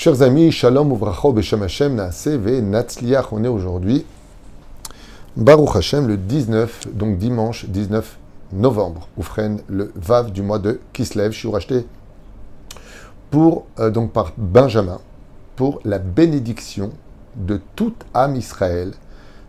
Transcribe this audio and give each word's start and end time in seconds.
Chers 0.00 0.22
amis, 0.22 0.52
Shalom 0.52 0.92
Uvracho 0.92 1.32
Beshem 1.32 1.60
Hashem 1.60 1.96
Naase 1.96 2.28
Ve 2.28 2.60
Natzliach. 2.60 3.32
On 3.32 3.42
est 3.42 3.48
aujourd'hui, 3.48 4.06
Baruch 5.36 5.74
Hashem, 5.74 6.06
le 6.06 6.16
19, 6.16 6.94
donc 6.94 7.18
dimanche 7.18 7.64
19 7.66 8.16
novembre, 8.52 9.08
Oufren, 9.16 9.58
le 9.66 9.90
Vav 9.96 10.30
du 10.30 10.42
mois 10.42 10.60
de 10.60 10.78
Kislev. 10.92 11.32
Je 11.32 11.38
suis 11.38 11.50
racheté 11.50 11.84
pour, 13.32 13.66
euh, 13.80 13.90
donc 13.90 14.12
par 14.12 14.34
Benjamin, 14.36 15.00
pour 15.56 15.80
la 15.84 15.98
bénédiction 15.98 16.92
de 17.34 17.60
toute 17.74 18.06
âme 18.14 18.36
Israël, 18.36 18.92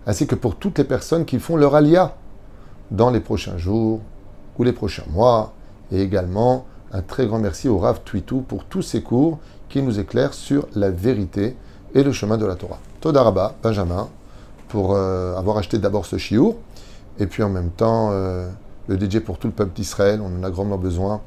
ainsi 0.07 0.25
que 0.25 0.33
pour 0.33 0.55
toutes 0.55 0.79
les 0.79 0.83
personnes 0.83 1.25
qui 1.25 1.37
font 1.37 1.57
leur 1.57 1.75
alia 1.75 2.15
dans 2.89 3.11
les 3.11 3.19
prochains 3.19 3.59
jours 3.59 4.01
ou 4.57 4.63
les 4.63 4.73
prochains 4.73 5.05
mois, 5.11 5.53
et 5.91 6.01
également 6.01 6.65
un 6.91 7.03
très 7.03 7.27
grand 7.27 7.37
merci 7.37 7.69
au 7.69 7.77
Rav 7.77 8.01
Twitou 8.03 8.41
pour 8.41 8.65
tous 8.65 8.81
ses 8.81 9.03
cours 9.03 9.37
qui 9.69 9.81
nous 9.81 9.99
éclairent 9.99 10.33
sur 10.33 10.67
la 10.75 10.89
vérité 10.89 11.55
et 11.93 12.03
le 12.03 12.11
chemin 12.11 12.37
de 12.37 12.45
la 12.45 12.55
Torah. 12.55 12.79
Todaraba, 13.01 13.55
Benjamin, 13.63 14.09
pour 14.67 14.93
euh, 14.93 15.35
avoir 15.37 15.57
acheté 15.57 15.77
d'abord 15.77 16.05
ce 16.05 16.17
chiour, 16.17 16.55
et 17.19 17.27
puis 17.27 17.43
en 17.43 17.49
même 17.49 17.69
temps 17.69 18.09
euh, 18.11 18.49
le 18.87 18.99
DJ 18.99 19.19
pour 19.19 19.37
tout 19.37 19.47
le 19.47 19.53
peuple 19.53 19.73
d'Israël, 19.73 20.21
on 20.21 20.39
en 20.39 20.43
a 20.43 20.49
grandement 20.49 20.77
besoin. 20.77 21.21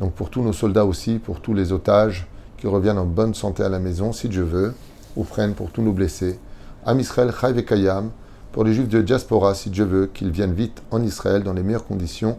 Donc 0.00 0.12
pour 0.12 0.30
tous 0.30 0.42
nos 0.42 0.52
soldats 0.52 0.84
aussi, 0.84 1.18
pour 1.18 1.40
tous 1.40 1.54
les 1.54 1.72
otages 1.72 2.26
qui 2.58 2.66
reviennent 2.66 2.98
en 2.98 3.06
bonne 3.06 3.34
santé 3.34 3.62
à 3.62 3.68
la 3.68 3.78
maison, 3.78 4.12
si 4.12 4.28
Dieu 4.28 4.42
veut, 4.42 4.74
ou 5.16 5.24
prennent 5.24 5.54
pour 5.54 5.70
tous 5.70 5.82
nos 5.82 5.92
blessés. 5.92 6.38
Am 6.86 6.98
Israël, 7.00 7.32
Kayam, 7.66 8.10
pour 8.52 8.64
les 8.64 8.72
juifs 8.72 8.88
de 8.88 9.02
diaspora, 9.02 9.54
si 9.54 9.70
Dieu 9.70 9.84
veut, 9.84 10.06
qu'ils 10.06 10.30
viennent 10.30 10.54
vite 10.54 10.82
en 10.90 11.02
Israël 11.02 11.42
dans 11.42 11.52
les 11.52 11.62
meilleures 11.62 11.86
conditions 11.86 12.38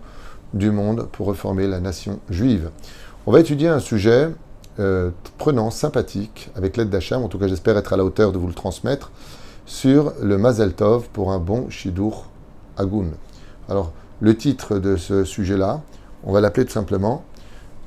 du 0.53 0.71
monde 0.71 1.07
pour 1.11 1.27
reformer 1.27 1.67
la 1.67 1.79
nation 1.79 2.19
juive. 2.29 2.69
On 3.27 3.31
va 3.31 3.39
étudier 3.39 3.67
un 3.67 3.79
sujet 3.79 4.29
euh, 4.79 5.11
prenant, 5.37 5.71
sympathique, 5.71 6.49
avec 6.55 6.77
l'aide 6.77 6.89
d'Hachem, 6.89 7.21
en 7.23 7.27
tout 7.27 7.37
cas 7.37 7.47
j'espère 7.47 7.77
être 7.77 7.93
à 7.93 7.97
la 7.97 8.05
hauteur 8.05 8.31
de 8.31 8.37
vous 8.37 8.47
le 8.47 8.53
transmettre, 8.53 9.11
sur 9.65 10.13
le 10.21 10.37
Mazel 10.37 10.73
Tov 10.73 11.09
pour 11.13 11.31
un 11.31 11.39
bon 11.39 11.69
Shidur 11.69 12.25
Agun. 12.77 13.11
Alors, 13.69 13.91
le 14.21 14.35
titre 14.35 14.79
de 14.79 14.95
ce 14.95 15.23
sujet-là, 15.23 15.81
on 16.23 16.31
va 16.31 16.41
l'appeler 16.41 16.65
tout 16.65 16.71
simplement 16.71 17.23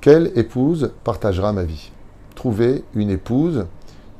Quelle 0.01 0.33
épouse 0.37 0.93
partagera 1.03 1.53
ma 1.53 1.65
vie? 1.65 1.91
Trouver 2.35 2.85
une 2.95 3.11
épouse. 3.11 3.67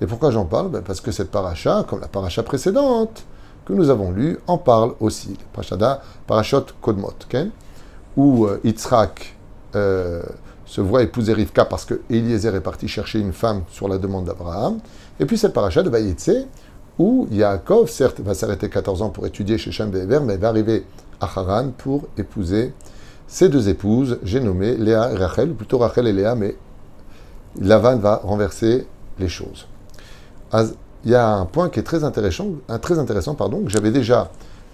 Et 0.01 0.07
pourquoi 0.07 0.31
j'en 0.31 0.45
parle? 0.45 0.71
Ben, 0.71 0.83
Parce 0.83 1.01
que 1.01 1.13
cette 1.13 1.31
paracha, 1.31 1.85
comme 1.89 2.01
la 2.01 2.09
paracha 2.09 2.43
précédente 2.43 3.25
que 3.65 3.73
nous 3.73 3.91
avons 3.91 4.11
lue, 4.11 4.39
en 4.47 4.59
parle 4.59 4.95
aussi. 4.99 5.37
Parashada, 5.53 6.03
Parashot 6.27 6.67
Kodmot, 6.81 7.15
où 8.17 8.47
euh, 8.47 8.61
Yitzhak 8.65 9.37
euh, 9.75 10.23
se 10.73 10.81
voit 10.81 11.03
épouser 11.03 11.35
Rivka 11.35 11.67
parce 11.67 11.85
que 11.85 12.01
Eliezer 12.09 12.55
est 12.55 12.63
parti 12.63 12.89
chercher 12.89 13.19
une 13.19 13.35
femme 13.35 13.65
sur 13.71 13.89
la 13.89 13.99
demande 13.99 14.25
d'Abraham. 14.25 14.79
Et 15.21 15.27
puis 15.27 15.37
cette 15.37 15.53
paracha 15.53 15.83
de 15.83 15.91
Vayetse, 15.91 16.47
où 16.99 17.29
Yaakov, 17.31 17.91
certes, 17.91 18.21
va 18.21 18.33
s'arrêter 18.33 18.71
14 18.71 19.03
ans 19.03 19.11
pour 19.11 19.27
étudier 19.27 19.59
chez 19.59 19.71
Shem 19.71 19.91
mais 19.91 20.37
va 20.39 20.49
arriver 20.49 20.87
à 21.21 21.27
Haran 21.27 21.73
pour 21.77 22.05
épouser 22.17 22.73
ses 23.27 23.51
deux 23.51 23.69
épouses, 23.69 24.19
j'ai 24.23 24.41
nommé 24.41 24.75
Léa 24.79 25.13
et 25.13 25.17
Rachel, 25.17 25.51
ou 25.51 25.55
plutôt 25.55 25.77
Rachel 25.77 26.07
et 26.07 26.13
Léa, 26.15 26.35
mais 26.35 26.57
Lavan 27.61 27.99
va 27.99 28.23
renverser 28.25 28.87
les 29.19 29.29
choses. 29.29 29.67
Il 31.05 31.11
y 31.11 31.15
a 31.15 31.35
un 31.35 31.45
point 31.45 31.69
qui 31.69 31.81
est 31.81 31.83
très 31.83 32.03
intéressant, 32.03 32.49
un 32.71 32.79
très 32.79 32.99
intéressant 32.99 33.35
pardon, 33.35 33.61
que 33.61 33.69
j'avais 33.69 33.91
déjà 33.91 34.31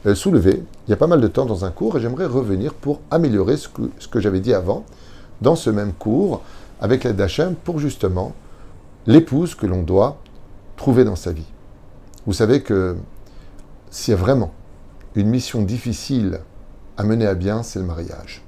euh, 0.07 0.15
soulevé 0.15 0.63
il 0.87 0.91
y 0.91 0.93
a 0.93 0.97
pas 0.97 1.09
mal 1.09 1.21
de 1.21 1.27
temps 1.27 1.45
dans 1.45 1.65
un 1.65 1.73
cours 1.73 1.97
et 1.97 2.01
j'aimerais 2.01 2.27
revenir 2.27 2.73
pour 2.73 3.01
améliorer 3.11 3.57
ce 3.57 3.69
que, 3.69 3.83
ce 3.99 4.07
que 4.07 4.21
j'avais 4.21 4.39
dit 4.39 4.55
avant 4.55 4.85
dans 5.41 5.57
ce 5.57 5.71
même 5.71 5.93
cours 5.93 6.43
avec 6.81 7.05
l'aide 7.05 7.17
d'Hachem 7.17 7.55
pour 7.55 7.79
justement 7.79 8.33
l'épouse 9.07 9.55
que 9.55 9.67
l'on 9.67 9.83
doit 9.83 10.19
trouver 10.77 11.05
dans 11.05 11.17
sa 11.17 11.33
vie. 11.33 11.47
Vous 12.27 12.33
savez 12.33 12.63
que 12.63 12.97
s'il 13.91 14.13
y 14.13 14.17
a 14.17 14.21
vraiment 14.21 14.53
une 15.15 15.29
mission 15.29 15.63
difficile 15.63 16.41
à 16.97 17.05
mener 17.05 17.27
à 17.27 17.35
bien, 17.35 17.63
c'est 17.63 17.79
le 17.79 17.85
mariage. 17.85 18.43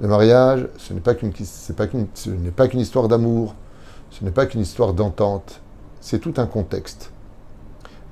Le 0.00 0.08
mariage, 0.08 0.68
ce 0.76 0.92
n'est 0.92 1.00
pas 1.00 1.14
qu'une, 1.14 1.32
histoire 2.80 3.08
d'amour, 3.08 3.54
ce 4.10 4.24
n'est 4.24 4.30
pas 4.30 4.46
qu'une 4.46 4.60
histoire 4.60 4.92
d'entente, 4.92 5.60
c'est 6.00 6.18
tout 6.18 6.34
un 6.36 6.46
contexte 6.46 7.12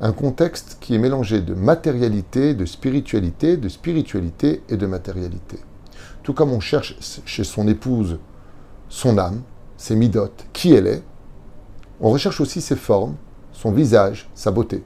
un 0.00 0.12
contexte 0.12 0.78
qui 0.80 0.94
est 0.94 0.98
mélangé 0.98 1.40
de 1.40 1.54
matérialité, 1.54 2.54
de 2.54 2.64
spiritualité, 2.64 3.56
de 3.56 3.68
spiritualité 3.68 4.62
et 4.68 4.76
de 4.76 4.86
matérialité. 4.86 5.58
Tout 6.24 6.34
comme 6.34 6.50
on 6.50 6.60
cherche 6.60 6.96
chez 7.24 7.44
son 7.44 7.68
épouse 7.68 8.18
son 8.94 9.18
âme, 9.18 9.42
ses 9.76 9.96
midotes, 9.96 10.46
qui 10.52 10.72
elle 10.72 10.86
est, 10.86 11.02
on 12.00 12.10
recherche 12.10 12.40
aussi 12.40 12.60
ses 12.60 12.76
formes, 12.76 13.16
son 13.52 13.72
visage, 13.72 14.28
sa 14.34 14.52
beauté. 14.52 14.84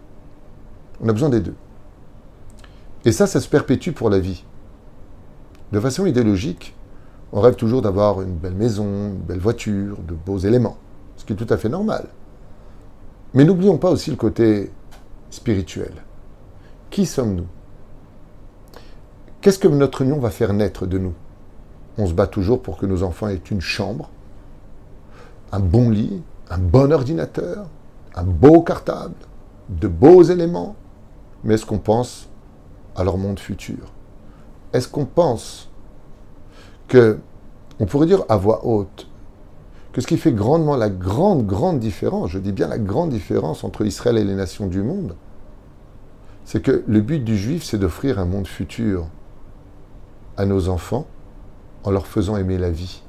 On 1.03 1.09
a 1.09 1.13
besoin 1.13 1.29
des 1.29 1.41
deux. 1.41 1.55
Et 3.05 3.13
ça, 3.13 3.27
ça 3.27 3.41
se 3.41 3.49
perpétue 3.49 3.91
pour 3.91 4.09
la 4.09 4.19
vie. 4.19 4.45
De 5.73 5.81
façon 5.81 6.07
idéologique, 6.07 6.75
on 7.33 7.41
rêve 7.41 7.57
toujours 7.57 7.83
d'avoir 7.83 8.23
une 8.23 8.35
belle 8.35 8.55
maison, 8.55 8.85
une 8.85 9.19
belle 9.19 9.41
voiture, 9.41 9.99
de 9.99 10.15
beaux 10.15 10.39
éléments, 10.39 10.79
ce 11.17 11.25
qui 11.27 11.35
est 11.35 11.37
tout 11.37 11.53
à 11.53 11.59
fait 11.59 11.69
normal. 11.69 12.07
Mais 13.35 13.45
n'oublions 13.45 13.77
pas 13.77 13.91
aussi 13.91 14.11
le 14.11 14.17
côté 14.17 14.73
spirituel. 15.31 15.93
Qui 16.89 17.05
sommes-nous? 17.05 17.47
Qu'est-ce 19.43 19.59
que 19.59 19.69
notre 19.69 20.01
union 20.03 20.19
va 20.19 20.31
faire 20.31 20.55
naître 20.55 20.87
de 20.87 20.97
nous? 20.97 21.15
On 21.99 22.07
se 22.07 22.13
bat 22.13 22.29
toujours 22.29 22.63
pour 22.63 22.79
que 22.79 22.87
nos 22.87 23.03
enfants 23.03 23.29
aient 23.29 23.43
une 23.51 23.61
chambre, 23.61 24.09
un 25.51 25.59
bon 25.59 25.91
lit, 25.91 26.23
un 26.49 26.59
bon 26.59 26.93
ordinateur, 26.93 27.67
un 28.15 28.23
beau 28.23 28.63
cartable, 28.63 29.15
de 29.69 29.89
beaux 29.89 30.23
éléments. 30.23 30.77
Mais 31.45 31.55
est-ce 31.55 31.67
qu'on 31.67 31.79
pense 31.79 32.29
à 32.97 33.05
leur 33.05 33.19
monde 33.19 33.41
futur? 33.41 33.93
Est-ce 34.73 34.89
qu'on 34.89 35.07
pense 35.07 35.69
que, 36.87 37.19
on 37.81 37.87
pourrait 37.87 38.07
dire 38.07 38.25
à 38.29 38.37
voix 38.37 38.65
haute, 38.65 39.09
que 39.93 40.01
ce 40.01 40.07
qui 40.07 40.19
fait 40.19 40.33
grandement 40.33 40.77
la 40.77 40.91
grande, 40.91 41.47
grande 41.47 41.81
différence, 41.81 42.31
je 42.31 42.39
dis 42.39 42.53
bien 42.53 42.69
la 42.69 42.79
grande 42.79 43.11
différence 43.11 43.65
entre 43.65 43.85
Israël 43.85 44.19
et 44.19 44.25
les 44.25 44.35
nations 44.35 44.67
du 44.67 44.83
monde, 44.83 45.17
c'est 46.45 46.63
que 46.63 46.85
le 46.87 47.01
but 47.01 47.25
du 47.25 47.37
juif, 47.37 47.65
c'est 47.65 47.79
d'offrir 47.79 48.19
un 48.19 48.25
monde 48.25 48.47
futur 48.47 49.07
à 50.37 50.47
nos 50.47 50.69
enfants 50.69 51.07
en 51.89 51.91
leur 51.91 52.07
faisant 52.07 52.37
aimer 52.37 52.59
la 52.59 52.71
vie. 52.71 53.03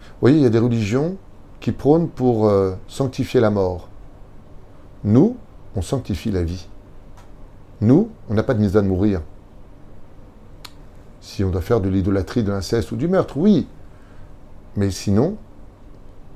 Vous 0.00 0.20
voyez, 0.22 0.38
il 0.38 0.42
y 0.42 0.46
a 0.46 0.50
des 0.50 0.58
religions 0.58 1.18
qui 1.60 1.72
prônent 1.72 2.08
pour 2.08 2.48
euh, 2.48 2.74
sanctifier 2.88 3.38
la 3.38 3.50
mort. 3.50 3.90
Nous, 5.04 5.36
on 5.74 5.82
sanctifie 5.82 6.30
la 6.30 6.42
vie. 6.42 6.68
Nous, 7.82 8.08
on 8.30 8.34
n'a 8.34 8.42
pas 8.42 8.54
de 8.54 8.60
mise 8.60 8.78
à 8.78 8.82
mourir. 8.82 9.20
Si 11.20 11.44
on 11.44 11.50
doit 11.50 11.60
faire 11.60 11.82
de 11.82 11.90
l'idolâtrie, 11.90 12.42
de 12.42 12.50
l'inceste 12.50 12.90
ou 12.92 12.96
du 12.96 13.08
meurtre, 13.08 13.36
oui, 13.36 13.68
mais 14.74 14.90
sinon, 14.90 15.36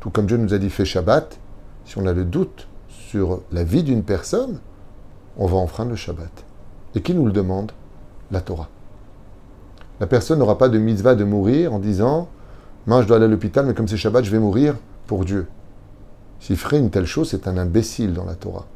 tout 0.01 0.11
comme 0.11 0.27
Dieu 0.27 0.37
nous 0.37 0.53
a 0.53 0.59
dit 0.59 0.69
fait 0.69 0.85
Shabbat, 0.85 1.39
si 1.87 1.97
on 1.97 2.05
a 2.05 2.13
le 2.13 2.27
doute 2.27 2.69
sur 2.89 3.41
la 3.51 3.65
vie 3.65 3.83
d'une 3.83 4.03
personne, 4.03 4.59
on 5.39 5.47
va 5.47 5.57
enfreindre 5.57 5.91
le 5.91 5.97
Shabbat. 5.97 6.45
Et 6.97 7.01
qui 7.01 7.15
nous 7.15 7.25
le 7.25 7.33
demande? 7.33 7.73
La 8.31 8.43
Torah. 8.43 8.69
La 10.01 10.07
personne 10.07 10.39
n'aura 10.39 10.57
pas 10.57 10.71
de 10.71 10.79
mitzvah 10.79 11.15
de 11.15 11.25
mourir 11.25 11.75
en 11.75 11.79
disant 11.79 12.29
Moi, 12.87 13.03
je 13.03 13.07
dois 13.07 13.19
aller 13.19 13.27
à 13.27 13.29
l'hôpital, 13.29 13.67
mais 13.67 13.75
comme 13.75 13.87
c'est 13.87 13.99
Shabbat, 13.99 14.25
je 14.25 14.31
vais 14.31 14.39
mourir 14.39 14.77
pour 15.07 15.27
Dieu. 15.27 15.47
S'il 16.41 16.57
ferait 16.57 16.79
une 16.79 16.91
telle 16.91 17.05
chose, 17.05 17.29
c'est 17.29 17.47
un 17.47 17.59
imbécile 17.59 18.15
dans 18.15 18.25
la 18.25 18.35
Torah. 18.35 18.67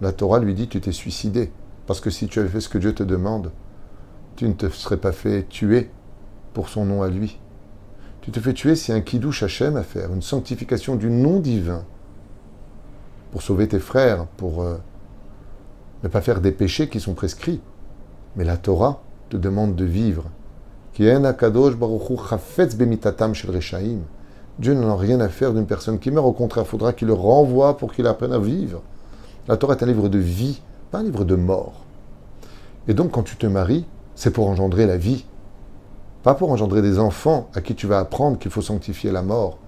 La 0.00 0.12
Torah 0.12 0.38
lui 0.38 0.54
dit 0.54 0.66
Tu 0.66 0.80
t'es 0.80 0.92
suicidé. 0.92 1.52
Parce 1.86 2.00
que 2.00 2.08
si 2.08 2.28
tu 2.28 2.40
avais 2.40 2.48
fait 2.48 2.60
ce 2.60 2.70
que 2.70 2.78
Dieu 2.78 2.94
te 2.94 3.02
demande, 3.02 3.52
tu 4.36 4.48
ne 4.48 4.54
te 4.54 4.70
serais 4.70 4.96
pas 4.96 5.12
fait 5.12 5.46
tuer 5.48 5.90
pour 6.54 6.70
son 6.70 6.86
nom 6.86 7.02
à 7.02 7.08
lui. 7.08 7.38
Tu 8.22 8.30
te 8.30 8.40
fais 8.40 8.54
tuer 8.54 8.74
si 8.74 8.90
un 8.90 9.02
kiddush 9.02 9.42
Hashem 9.42 9.76
à 9.76 9.82
faire, 9.82 10.14
une 10.14 10.22
sanctification 10.22 10.96
du 10.96 11.10
nom 11.10 11.40
divin, 11.40 11.84
pour 13.32 13.42
sauver 13.42 13.68
tes 13.68 13.80
frères, 13.80 14.26
pour 14.38 14.62
euh, 14.62 14.78
ne 16.04 16.08
pas 16.08 16.22
faire 16.22 16.40
des 16.40 16.52
péchés 16.52 16.88
qui 16.88 17.00
sont 17.00 17.12
prescrits. 17.12 17.60
Mais 18.36 18.44
la 18.44 18.56
Torah 18.56 19.02
te 19.28 19.36
demande 19.36 19.76
de 19.76 19.84
vivre. 19.84 20.24
Dieu 20.96 21.12
n'en 24.74 24.90
a 24.90 24.96
rien 24.96 25.20
à 25.20 25.28
faire 25.28 25.52
d'une 25.52 25.66
personne 25.66 25.98
qui 25.98 26.12
meurt, 26.12 26.26
au 26.26 26.32
contraire, 26.32 26.64
il 26.64 26.70
faudra 26.70 26.92
qu'il 26.92 27.08
le 27.08 27.14
renvoie 27.14 27.76
pour 27.76 27.92
qu'il 27.92 28.06
apprenne 28.06 28.32
à 28.32 28.38
vivre. 28.38 28.80
La 29.48 29.56
Torah 29.56 29.74
est 29.74 29.82
un 29.82 29.86
livre 29.86 30.08
de 30.08 30.18
vie, 30.18 30.62
pas 30.92 30.98
un 30.98 31.02
livre 31.02 31.24
de 31.24 31.34
mort. 31.34 31.84
Et 32.86 32.94
donc, 32.94 33.10
quand 33.10 33.24
tu 33.24 33.36
te 33.36 33.46
maries, 33.46 33.86
c'est 34.14 34.30
pour 34.30 34.48
engendrer 34.48 34.86
la 34.86 34.96
vie. 34.96 35.24
Pas 36.22 36.34
pour 36.34 36.52
engendrer 36.52 36.80
des 36.80 37.00
enfants 37.00 37.48
à 37.54 37.60
qui 37.60 37.74
tu 37.74 37.88
vas 37.88 37.98
apprendre 37.98 38.38
qu'il 38.38 38.52
faut 38.52 38.62
sanctifier 38.62 39.10
la 39.10 39.22
mort, 39.22 39.58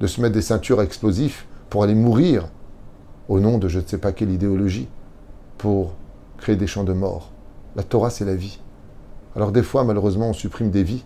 de 0.00 0.08
se 0.08 0.20
mettre 0.20 0.34
des 0.34 0.42
ceintures 0.42 0.82
explosifs 0.82 1.46
pour 1.70 1.84
aller 1.84 1.94
mourir 1.94 2.48
au 3.28 3.38
nom 3.38 3.58
de 3.58 3.68
je 3.68 3.78
ne 3.78 3.86
sais 3.86 3.98
pas 3.98 4.12
quelle 4.12 4.30
idéologie, 4.30 4.88
pour 5.58 5.94
créer 6.38 6.56
des 6.56 6.66
champs 6.66 6.84
de 6.84 6.92
mort. 6.92 7.30
La 7.76 7.82
Torah, 7.82 8.10
c'est 8.10 8.24
la 8.24 8.34
vie. 8.34 8.58
Alors 9.36 9.52
des 9.52 9.62
fois, 9.62 9.84
malheureusement, 9.84 10.30
on 10.30 10.32
supprime 10.32 10.70
des 10.70 10.82
vies 10.82 11.04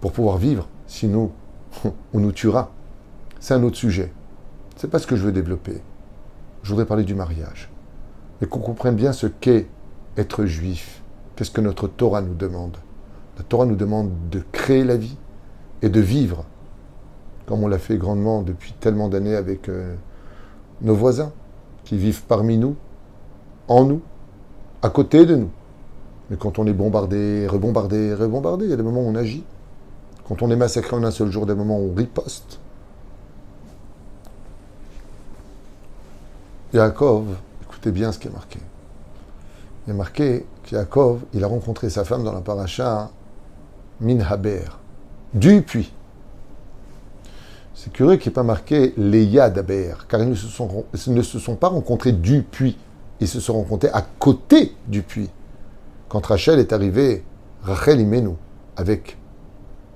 pour 0.00 0.12
pouvoir 0.12 0.38
vivre, 0.38 0.68
sinon 0.86 1.30
on 1.84 2.18
nous 2.18 2.32
tuera. 2.32 2.72
C'est 3.40 3.54
un 3.54 3.62
autre 3.62 3.76
sujet. 3.76 4.10
c'est 4.76 4.90
pas 4.90 4.98
ce 4.98 5.06
que 5.06 5.16
je 5.16 5.24
veux 5.24 5.32
développer. 5.32 5.82
Je 6.62 6.70
voudrais 6.70 6.86
parler 6.86 7.04
du 7.04 7.14
mariage. 7.14 7.70
Et 8.40 8.46
qu'on 8.46 8.60
comprenne 8.60 8.96
bien 8.96 9.12
ce 9.12 9.26
qu'est 9.26 9.68
être 10.16 10.46
juif. 10.46 11.02
Qu'est-ce 11.36 11.50
que 11.50 11.60
notre 11.60 11.88
Torah 11.88 12.22
nous 12.22 12.34
demande 12.34 12.78
La 13.36 13.44
Torah 13.44 13.66
nous 13.66 13.76
demande 13.76 14.10
de 14.30 14.42
créer 14.52 14.84
la 14.84 14.96
vie 14.96 15.16
et 15.82 15.88
de 15.88 16.00
vivre, 16.00 16.44
comme 17.46 17.62
on 17.62 17.68
l'a 17.68 17.78
fait 17.78 17.98
grandement 17.98 18.42
depuis 18.42 18.72
tellement 18.80 19.08
d'années 19.08 19.36
avec 19.36 19.68
euh, 19.68 19.94
nos 20.80 20.94
voisins, 20.94 21.32
qui 21.84 21.98
vivent 21.98 22.22
parmi 22.22 22.56
nous, 22.56 22.76
en 23.68 23.84
nous, 23.84 24.00
à 24.82 24.88
côté 24.88 25.26
de 25.26 25.36
nous. 25.36 25.50
Mais 26.32 26.38
quand 26.38 26.58
on 26.58 26.66
est 26.66 26.72
bombardé, 26.72 27.46
rebombardé, 27.46 28.14
rebombardé, 28.14 28.64
il 28.64 28.70
y 28.70 28.72
a 28.72 28.76
des 28.76 28.82
moments 28.82 29.02
où 29.02 29.06
on 29.06 29.14
agit. 29.16 29.44
Quand 30.26 30.40
on 30.40 30.50
est 30.50 30.56
massacré 30.56 30.96
en 30.96 31.04
un 31.04 31.10
seul 31.10 31.30
jour, 31.30 31.44
des 31.44 31.54
moments 31.54 31.78
où 31.78 31.90
on 31.92 31.94
riposte. 31.94 32.58
Yaakov, 36.72 37.36
écoutez 37.64 37.90
bien 37.90 38.12
ce 38.12 38.18
qui 38.18 38.28
est 38.28 38.30
marqué. 38.30 38.60
Il 39.86 39.90
est 39.90 39.94
marqué 39.94 40.46
qu'Yaakov, 40.62 41.20
il 41.34 41.44
a 41.44 41.48
rencontré 41.48 41.90
sa 41.90 42.02
femme 42.02 42.24
dans 42.24 42.32
la 42.32 42.40
paracha 42.40 43.10
Minhaber, 44.00 44.64
du 45.34 45.60
puits. 45.60 45.92
C'est 47.74 47.92
curieux 47.92 48.16
qu'il 48.16 48.30
n'y 48.30 48.32
ait 48.32 48.36
pas 48.36 48.42
marqué 48.42 48.94
Leia 48.96 49.50
d'Aber, 49.50 49.96
car 50.08 50.22
ils 50.22 50.30
ne 50.30 50.34
se 50.34 51.38
sont 51.38 51.56
pas 51.56 51.68
rencontrés 51.68 52.12
du 52.12 52.42
puits, 52.42 52.78
ils 53.20 53.28
se 53.28 53.38
sont 53.38 53.52
rencontrés 53.52 53.90
à 53.92 54.00
côté 54.00 54.74
du 54.88 55.02
puits. 55.02 55.28
Quand 56.12 56.26
Rachel 56.26 56.58
est 56.58 56.74
arrivée, 56.74 57.24
Rachel 57.62 57.98
Imenu, 57.98 58.34
avec 58.76 59.16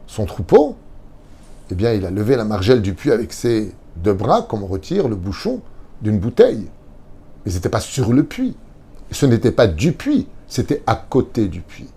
son 0.07 0.25
troupeau, 0.25 0.77
eh 1.71 1.75
bien, 1.75 1.93
il 1.93 2.07
a 2.07 2.11
levé 2.11 2.37
la 2.37 2.47
margelle 2.47 2.81
du 2.81 2.95
puits 2.95 3.13
avec 3.13 3.35
ses 3.35 3.75
deux 3.97 4.15
bras, 4.15 4.41
comme 4.41 4.63
on 4.63 4.67
retire 4.67 5.09
le 5.09 5.15
bouchon 5.15 5.61
d'une 6.01 6.19
bouteille. 6.19 6.71
Mais 7.45 7.51
ce 7.51 7.57
n'était 7.57 7.69
pas 7.69 7.81
sur 7.81 8.15
le 8.15 8.25
puits. 8.25 8.57
Ce 9.11 9.27
n'était 9.27 9.53
pas 9.53 9.67
du 9.67 9.93
puits, 9.93 10.27
c'était 10.49 10.83
à 10.87 10.95
côté 10.95 11.49
du 11.49 11.61
puits. 11.61 11.91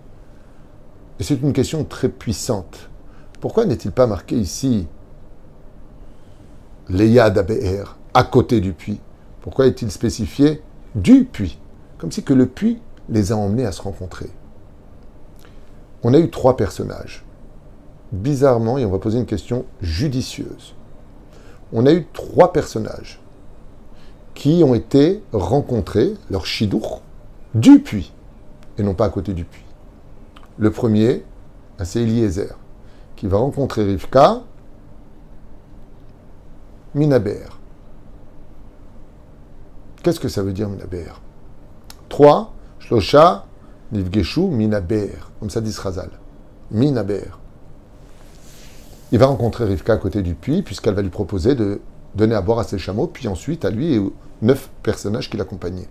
Et 1.18 1.22
c'est 1.22 1.40
une 1.40 1.54
question 1.54 1.84
très 1.84 2.10
puissante. 2.10 2.90
Pourquoi 3.40 3.64
n'est-il 3.64 3.90
pas 3.90 4.06
marqué 4.06 4.36
ici 4.36 4.86
Léa 6.90 7.30
d'Abeher, 7.30 7.96
à 8.12 8.24
côté 8.24 8.60
du 8.60 8.74
puits? 8.74 9.00
Pourquoi 9.40 9.66
est-il 9.66 9.90
spécifié 9.90 10.60
du 10.94 11.24
puits? 11.24 11.58
Comme 11.96 12.12
si 12.12 12.22
que 12.22 12.34
le 12.34 12.44
puits 12.44 12.82
les 13.10 13.32
a 13.32 13.36
emmenés 13.36 13.66
à 13.66 13.72
se 13.72 13.82
rencontrer. 13.82 14.30
On 16.02 16.14
a 16.14 16.18
eu 16.18 16.30
trois 16.30 16.56
personnages. 16.56 17.24
Bizarrement, 18.12 18.78
et 18.78 18.84
on 18.84 18.90
va 18.90 18.98
poser 18.98 19.18
une 19.18 19.26
question 19.26 19.66
judicieuse, 19.80 20.74
on 21.72 21.86
a 21.86 21.92
eu 21.92 22.06
trois 22.12 22.52
personnages 22.52 23.20
qui 24.34 24.64
ont 24.64 24.74
été 24.74 25.22
rencontrés, 25.32 26.14
leur 26.28 26.44
chidour, 26.44 27.02
du 27.54 27.80
puits, 27.80 28.12
et 28.78 28.82
non 28.82 28.94
pas 28.94 29.04
à 29.04 29.10
côté 29.10 29.32
du 29.32 29.44
puits. 29.44 29.64
Le 30.58 30.72
premier, 30.72 31.24
c'est 31.84 32.02
Eliezer, 32.02 32.56
qui 33.14 33.28
va 33.28 33.38
rencontrer 33.38 33.84
Rivka, 33.84 34.40
Minaber. 36.94 37.46
Qu'est-ce 40.02 40.18
que 40.18 40.28
ça 40.28 40.42
veut 40.42 40.52
dire 40.52 40.68
Minaber? 40.68 41.12
Trois. 42.08 42.54
Nivgeshu 43.92 44.42
minaber. 44.42 45.10
Comme 45.38 45.50
ça 45.50 45.60
dit 45.60 45.74
Razal. 45.76 46.10
Minaber. 46.70 47.24
Il 49.12 49.18
va 49.18 49.26
rencontrer 49.26 49.64
Rivka 49.64 49.94
à 49.94 49.96
côté 49.96 50.22
du 50.22 50.34
puits, 50.34 50.62
puisqu'elle 50.62 50.94
va 50.94 51.02
lui 51.02 51.10
proposer 51.10 51.54
de 51.54 51.80
donner 52.14 52.34
à 52.34 52.40
boire 52.40 52.60
à 52.60 52.64
ses 52.64 52.78
chameaux, 52.78 53.06
puis 53.08 53.28
ensuite 53.28 53.64
à 53.64 53.70
lui 53.70 53.94
et 53.94 53.98
aux 53.98 54.12
neuf 54.42 54.70
personnages 54.82 55.28
qui 55.28 55.36
l'accompagnaient. 55.36 55.88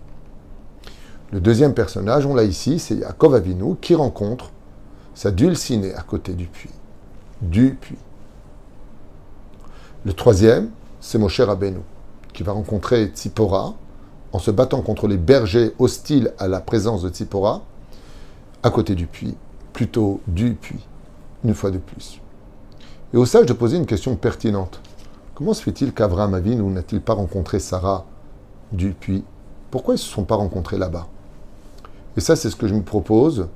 Le 1.32 1.40
deuxième 1.40 1.74
personnage, 1.74 2.26
on 2.26 2.34
l'a 2.34 2.44
ici, 2.44 2.78
c'est 2.78 2.96
Yakovavinu, 2.96 3.76
qui 3.80 3.94
rencontre 3.94 4.50
sa 5.14 5.30
dulcinée 5.30 5.94
à 5.94 6.02
côté 6.02 6.32
du 6.32 6.46
puits. 6.46 6.70
Du 7.42 7.74
puits. 7.74 7.98
Le 10.04 10.12
troisième, 10.12 10.70
c'est 11.00 11.18
Moshe 11.18 11.40
Rabbeinu, 11.40 11.80
qui 12.32 12.42
va 12.42 12.52
rencontrer 12.52 13.12
Tzipora, 13.14 13.74
en 14.32 14.38
se 14.38 14.50
battant 14.50 14.82
contre 14.82 15.08
les 15.08 15.16
bergers 15.16 15.72
hostiles 15.78 16.32
à 16.38 16.48
la 16.48 16.60
présence 16.60 17.02
de 17.02 17.08
Tzipora, 17.08 17.62
à 18.62 18.70
côté 18.70 18.94
du 18.94 19.06
puits, 19.06 19.36
plutôt 19.72 20.20
du 20.26 20.54
puits, 20.54 20.86
une 21.44 21.54
fois 21.54 21.70
de 21.70 21.78
plus. 21.78 22.20
Et 23.12 23.16
au 23.16 23.26
sage 23.26 23.46
de 23.46 23.52
poser 23.52 23.76
une 23.76 23.86
question 23.86 24.14
pertinente. 24.14 24.80
Comment 25.34 25.54
se 25.54 25.62
fait-il 25.62 25.92
qu'Avraham 25.92 26.34
Avinu 26.34 26.62
n'a-t-il 26.62 27.00
pas 27.00 27.14
rencontré 27.14 27.58
Sarah 27.58 28.04
du 28.72 28.92
puits? 28.92 29.24
Pourquoi 29.70 29.94
ils 29.94 29.96
ne 29.96 30.02
se 30.02 30.10
sont 30.10 30.24
pas 30.24 30.36
rencontrés 30.36 30.78
là-bas? 30.78 31.06
Et 32.16 32.20
ça, 32.20 32.36
c'est 32.36 32.50
ce 32.50 32.56
que 32.56 32.68
je 32.68 32.74
me 32.74 32.82
propose 32.82 33.48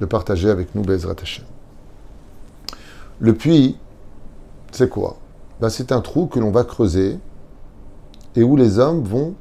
de 0.00 0.06
partager 0.06 0.50
avec 0.50 0.74
nous, 0.74 0.82
Bezrat 0.82 1.14
Hashem. 1.22 1.44
Le 3.20 3.34
puits, 3.34 3.76
c'est 4.72 4.88
quoi? 4.88 5.16
Ben, 5.60 5.68
C'est 5.68 5.92
un 5.92 6.00
trou 6.00 6.26
que 6.26 6.40
l'on 6.40 6.50
va 6.50 6.64
creuser 6.64 7.18
et 8.34 8.42
où 8.42 8.56
les 8.56 8.78
hommes 8.78 9.04
vont 9.04 9.34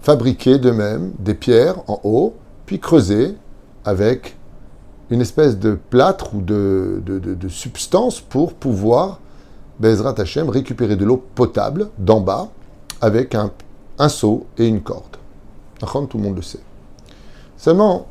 fabriquer 0.00 0.58
d'eux-mêmes 0.58 1.12
des 1.18 1.34
pierres 1.34 1.76
en 1.88 2.00
haut, 2.04 2.34
puis 2.66 2.78
creuser 2.78 3.36
avec 3.84 4.36
une 5.10 5.20
espèce 5.20 5.58
de 5.58 5.78
plâtre 5.90 6.34
ou 6.34 6.42
de, 6.42 7.48
substance 7.48 8.20
pour 8.20 8.52
pouvoir, 8.52 9.20
Bezrat 9.80 10.14
Hashem, 10.18 10.48
récupérer 10.48 10.96
de 10.96 11.04
l'eau 11.04 11.22
potable 11.34 11.88
d'en 11.98 12.20
bas 12.20 12.48
avec 13.00 13.34
un 13.34 13.50
un 13.98 14.08
seau 14.08 14.46
et 14.56 14.66
une 14.66 14.80
corde. 14.80 15.16
Tout 15.78 16.18
le 16.18 16.22
monde 16.22 16.36
le 16.36 16.42
sait. 16.42 16.60
Seulement, 17.56 18.06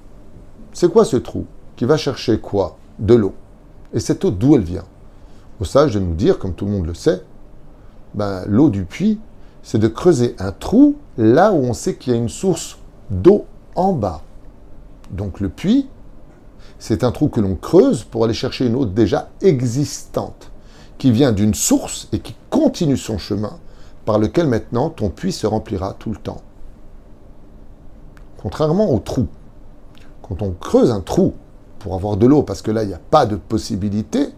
c'est 0.74 0.92
quoi 0.92 1.06
ce 1.06 1.18
trou 1.18 1.46
qui 1.76 1.86
va 1.86 1.98
chercher 1.98 2.40
quoi 2.40 2.78
De 3.00 3.14
l'eau? 3.14 3.34
Et 3.94 4.00
cette 4.00 4.24
eau, 4.26 4.32
d'où 4.32 4.56
elle 4.56 4.62
vient? 4.62 4.86
Au 5.60 5.66
sage 5.66 5.94
de 5.94 6.00
nous 6.00 6.14
dire, 6.14 6.40
comme 6.40 6.54
tout 6.54 6.66
le 6.66 6.72
monde 6.72 6.86
le 6.86 6.94
sait, 6.94 7.24
ben, 8.14 8.44
l'eau 8.48 8.70
du 8.70 8.86
puits, 8.86 9.20
c'est 9.68 9.80
de 9.80 9.90
creuser 9.90 10.34
un 10.40 10.54
trou 10.54 10.96
là 11.18 11.52
où 11.52 11.58
on 11.58 11.74
sait 11.74 11.96
qu'il 11.98 12.14
y 12.14 12.16
a 12.16 12.20
une 12.20 12.30
source 12.30 12.78
d'eau 13.10 13.48
en 13.76 13.92
bas. 13.92 14.22
Donc 15.12 15.42
le 15.42 15.50
puits, 15.50 15.90
c'est 16.80 17.04
un 17.04 17.12
trou 17.12 17.28
que 17.28 17.42
l'on 17.42 17.56
creuse 17.56 18.06
pour 18.06 18.24
aller 18.24 18.34
chercher 18.34 18.66
une 18.66 18.76
eau 18.76 18.86
déjà 18.86 19.28
existante, 19.42 20.52
qui 20.98 21.12
vient 21.12 21.34
d'une 21.34 21.54
source 21.54 22.08
et 22.14 22.20
qui 22.20 22.34
continue 22.50 22.96
son 22.96 23.18
chemin 23.18 23.60
par 24.06 24.20
lequel 24.20 24.48
maintenant 24.48 24.90
ton 24.90 25.10
puits 25.10 25.34
se 25.34 25.46
remplira 25.46 25.98
tout 26.00 26.12
le 26.12 26.18
temps. 26.18 26.44
Contrairement 28.38 28.94
au 28.94 29.00
trou. 29.00 29.28
Quand 30.22 30.42
on 30.44 30.52
creuse 30.52 30.92
un 30.92 31.02
trou 31.02 31.34
pour 31.80 31.94
avoir 31.94 32.16
de 32.16 32.26
l'eau, 32.26 32.42
parce 32.42 32.62
que 32.62 32.72
là, 32.72 32.84
il 32.84 32.88
n'y 32.88 32.94
a 32.94 33.02
pas 33.12 33.26
de 33.26 33.36
possibilité, 33.36 34.30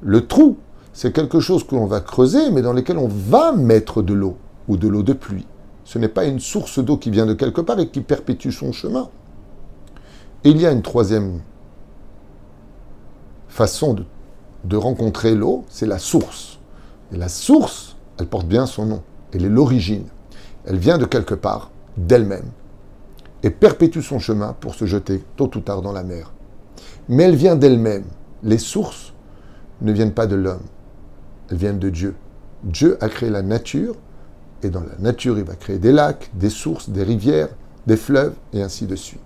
le 0.00 0.28
trou, 0.28 0.58
c'est 0.92 1.12
quelque 1.12 1.40
chose 1.40 1.66
que 1.66 1.74
l'on 1.74 1.86
va 1.86 2.00
creuser, 2.00 2.52
mais 2.52 2.62
dans 2.62 2.72
lequel 2.72 2.98
on 2.98 3.08
va 3.08 3.50
mettre 3.50 4.00
de 4.02 4.14
l'eau, 4.14 4.36
ou 4.70 4.76
de 4.76 4.86
l'eau 4.86 5.02
de 5.02 5.12
pluie. 5.12 5.46
Ce 5.84 5.98
n'est 5.98 6.08
pas 6.08 6.24
une 6.24 6.38
source 6.38 6.78
d'eau 6.78 6.96
qui 6.96 7.10
vient 7.10 7.26
de 7.26 7.34
quelque 7.34 7.60
part 7.60 7.80
et 7.80 7.88
qui 7.88 8.00
perpétue 8.00 8.50
son 8.50 8.70
chemin. 8.70 9.08
Il 10.44 10.60
y 10.60 10.66
a 10.66 10.70
une 10.70 10.82
troisième 10.82 11.40
façon 13.48 13.96
de, 14.64 14.76
rencontrer 14.76 15.34
l'eau, 15.34 15.64
c'est 15.68 15.86
la 15.86 15.98
source. 15.98 16.60
La 17.10 17.28
source, 17.28 17.96
elle 18.18 18.26
porte 18.26 18.46
bien 18.46 18.66
son 18.66 18.86
nom. 18.86 19.02
Elle 19.32 19.44
est 19.44 19.48
l'origine. 19.48 20.06
Elle 20.66 20.78
vient 20.78 20.98
de 20.98 21.04
quelque 21.04 21.34
part, 21.34 21.72
d'elle-même, 21.96 22.50
et 23.42 23.50
perpétue 23.50 24.02
son 24.02 24.20
chemin 24.20 24.54
pour 24.60 24.76
se 24.76 24.84
jeter 24.84 25.24
tôt 25.34 25.50
ou 25.56 25.60
tard 25.60 25.82
dans 25.82 25.92
la 25.92 26.04
mer. 26.04 26.32
Mais 27.08 27.24
elle 27.24 27.34
vient 27.34 27.56
d'elle-même. 27.56 28.04
Les 28.44 28.58
sources 28.58 29.14
ne 29.80 29.90
viennent 29.90 30.14
pas 30.14 30.28
de 30.28 30.36
l'homme. 30.36 30.62
Elles 31.50 31.56
viennent 31.56 31.80
de 31.80 31.90
Dieu. 31.90 32.14
Dieu 32.62 32.96
a 33.00 33.08
créé 33.08 33.30
la 33.30 33.42
nature, 33.42 33.96
et 34.62 34.70
dans 34.70 34.80
la 34.80 34.96
nature, 34.98 35.38
il 35.38 35.44
va 35.44 35.54
créer 35.54 35.78
des 35.78 35.92
lacs, 35.92 36.30
des 36.34 36.50
sources, 36.50 36.90
des 36.90 37.02
rivières, 37.02 37.48
des 37.86 37.96
fleuves, 37.96 38.34
et 38.52 38.62
ainsi 38.62 38.86
de 38.86 38.96
suite. 38.96 39.20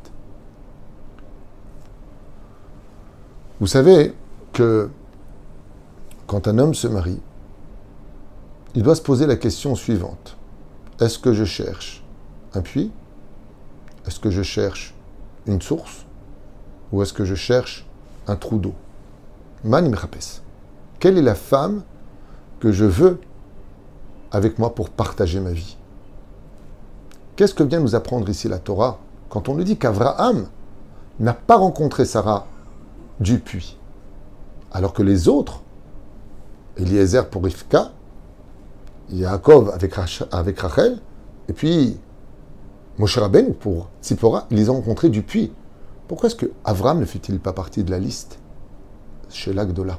Vous 3.60 3.66
savez 3.66 4.14
que 4.52 4.90
quand 6.26 6.48
un 6.48 6.58
homme 6.58 6.74
se 6.74 6.86
marie, 6.86 7.20
il 8.74 8.82
doit 8.82 8.96
se 8.96 9.02
poser 9.02 9.26
la 9.26 9.36
question 9.36 9.74
suivante. 9.74 10.36
Est-ce 11.00 11.18
que 11.18 11.32
je 11.32 11.44
cherche 11.44 12.04
un 12.54 12.60
puits? 12.60 12.90
Est-ce 14.06 14.20
que 14.20 14.30
je 14.30 14.42
cherche 14.42 14.94
une 15.46 15.62
source? 15.62 16.04
Ou 16.92 17.02
est-ce 17.02 17.12
que 17.12 17.24
je 17.24 17.34
cherche 17.34 17.86
un 18.26 18.36
trou 18.36 18.58
d'eau? 18.58 18.74
Man 19.64 19.94
Quelle 20.98 21.18
est 21.18 21.22
la 21.22 21.34
femme 21.34 21.82
que 22.60 22.72
je 22.72 22.84
veux 22.84 23.18
avec 24.34 24.58
moi 24.58 24.74
pour 24.74 24.90
partager 24.90 25.40
ma 25.40 25.52
vie 25.52 25.76
Qu'est-ce 27.36 27.54
que 27.54 27.62
vient 27.62 27.80
nous 27.80 27.94
apprendre 27.94 28.28
ici 28.28 28.48
la 28.48 28.58
Torah 28.58 28.98
quand 29.28 29.48
on 29.48 29.54
nous 29.54 29.64
dit 29.64 29.76
qu'Abraham 29.76 30.46
n'a 31.18 31.32
pas 31.32 31.56
rencontré 31.56 32.04
Sarah 32.04 32.46
du 33.20 33.38
puits, 33.38 33.78
alors 34.72 34.92
que 34.92 35.02
les 35.02 35.28
autres, 35.28 35.62
Eliezer 36.76 37.28
pour 37.28 37.44
Rivka, 37.44 37.92
Yaakov 39.10 39.70
avec, 39.70 39.94
avec 40.30 40.60
Rachel, 40.60 40.98
et 41.48 41.52
puis 41.52 41.98
Moshe 42.98 43.18
Rabbeinu 43.18 43.52
pour 43.52 43.88
Tzipora, 44.02 44.46
ils 44.50 44.56
les 44.56 44.70
ont 44.70 44.74
rencontrés 44.74 45.08
du 45.08 45.22
puits. 45.22 45.52
Pourquoi 46.06 46.28
est-ce 46.28 46.36
que 46.36 46.46
ne 46.46 47.04
fait-il 47.04 47.40
pas 47.40 47.52
partie 47.52 47.82
de 47.82 47.90
la 47.90 47.98
liste 47.98 48.38
chez 49.30 49.52
l'Agdola? 49.52 49.98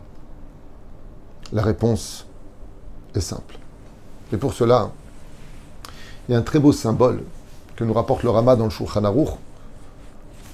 La 1.51 1.61
réponse 1.61 2.25
est 3.13 3.21
simple. 3.21 3.59
Et 4.35 4.37
pour 4.37 4.51
cela, 4.51 4.91
il 6.27 6.33
y 6.33 6.35
a 6.35 6.37
un 6.37 6.41
très 6.41 6.59
beau 6.59 6.73
symbole 6.73 7.23
que 7.77 7.85
nous 7.85 7.93
rapporte 7.93 8.23
le 8.23 8.29
Rama 8.29 8.57
dans 8.57 8.65
le 8.65 8.69
Shulchan 8.69 9.05
Aruch, 9.05 9.29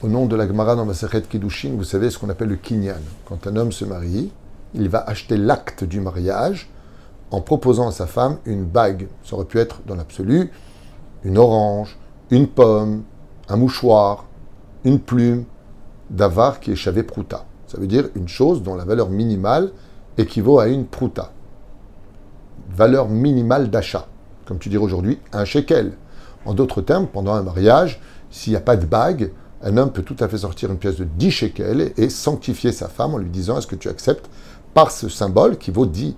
au 0.03 0.07
nom 0.07 0.27
de 0.27 0.35
la 0.35 0.47
Gemara 0.47 0.75
dans 0.75 0.85
Maseret 0.85 1.23
Kiddushin, 1.23 1.71
vous 1.75 1.83
savez 1.83 2.11
ce 2.11 2.19
qu'on 2.19 2.29
appelle 2.29 2.49
le 2.49 2.57
kinyan. 2.57 3.01
Quand 3.25 3.47
un 3.47 3.55
homme 3.55 3.71
se 3.71 3.83
marie, 3.83 4.31
il 4.75 4.87
va 4.87 4.99
acheter 4.99 5.35
l'acte 5.35 5.83
du 5.83 5.99
mariage 5.99 6.69
en 7.31 7.41
proposant 7.41 7.87
à 7.87 7.91
sa 7.91 8.05
femme 8.05 8.37
une 8.45 8.65
bague. 8.65 9.07
Ça 9.23 9.33
aurait 9.33 9.45
pu 9.45 9.57
être, 9.57 9.81
dans 9.87 9.95
l'absolu, 9.95 10.51
une 11.23 11.39
orange, 11.39 11.97
une 12.29 12.49
pomme, 12.49 13.01
un 13.49 13.57
mouchoir, 13.57 14.25
une 14.83 14.99
plume, 14.99 15.45
d'avar 16.11 16.59
qui 16.59 16.73
est 16.73 16.75
chavé 16.75 17.01
prouta. 17.01 17.45
Ça 17.65 17.79
veut 17.79 17.87
dire 17.87 18.09
une 18.13 18.27
chose 18.27 18.61
dont 18.61 18.75
la 18.75 18.85
valeur 18.85 19.09
minimale 19.09 19.71
équivaut 20.19 20.59
à 20.59 20.67
une 20.67 20.85
prouta. 20.85 21.31
Valeur 22.75 23.09
minimale 23.09 23.69
d'achat. 23.69 24.07
Comme 24.45 24.59
tu 24.59 24.69
dirais 24.69 24.83
aujourd'hui, 24.83 25.19
un 25.33 25.45
shekel. 25.45 25.93
En 26.45 26.53
d'autres 26.53 26.81
termes, 26.81 27.07
pendant 27.07 27.33
un 27.33 27.43
mariage, 27.43 28.01
s'il 28.29 28.53
n'y 28.53 28.57
a 28.57 28.61
pas 28.61 28.77
de 28.77 28.85
bague, 28.85 29.31
un 29.63 29.77
homme 29.77 29.91
peut 29.91 30.01
tout 30.01 30.15
à 30.19 30.27
fait 30.27 30.39
sortir 30.39 30.71
une 30.71 30.77
pièce 30.77 30.95
de 30.95 31.03
10 31.03 31.31
shekels 31.31 31.91
et 31.97 32.09
sanctifier 32.09 32.71
sa 32.71 32.87
femme 32.87 33.13
en 33.13 33.17
lui 33.17 33.29
disant 33.29 33.57
Est-ce 33.57 33.67
que 33.67 33.75
tu 33.75 33.89
acceptes 33.89 34.29
par 34.73 34.91
ce 34.91 35.09
symbole 35.09 35.57
qui 35.57 35.71
vaut 35.71 35.85
10, 35.85 36.15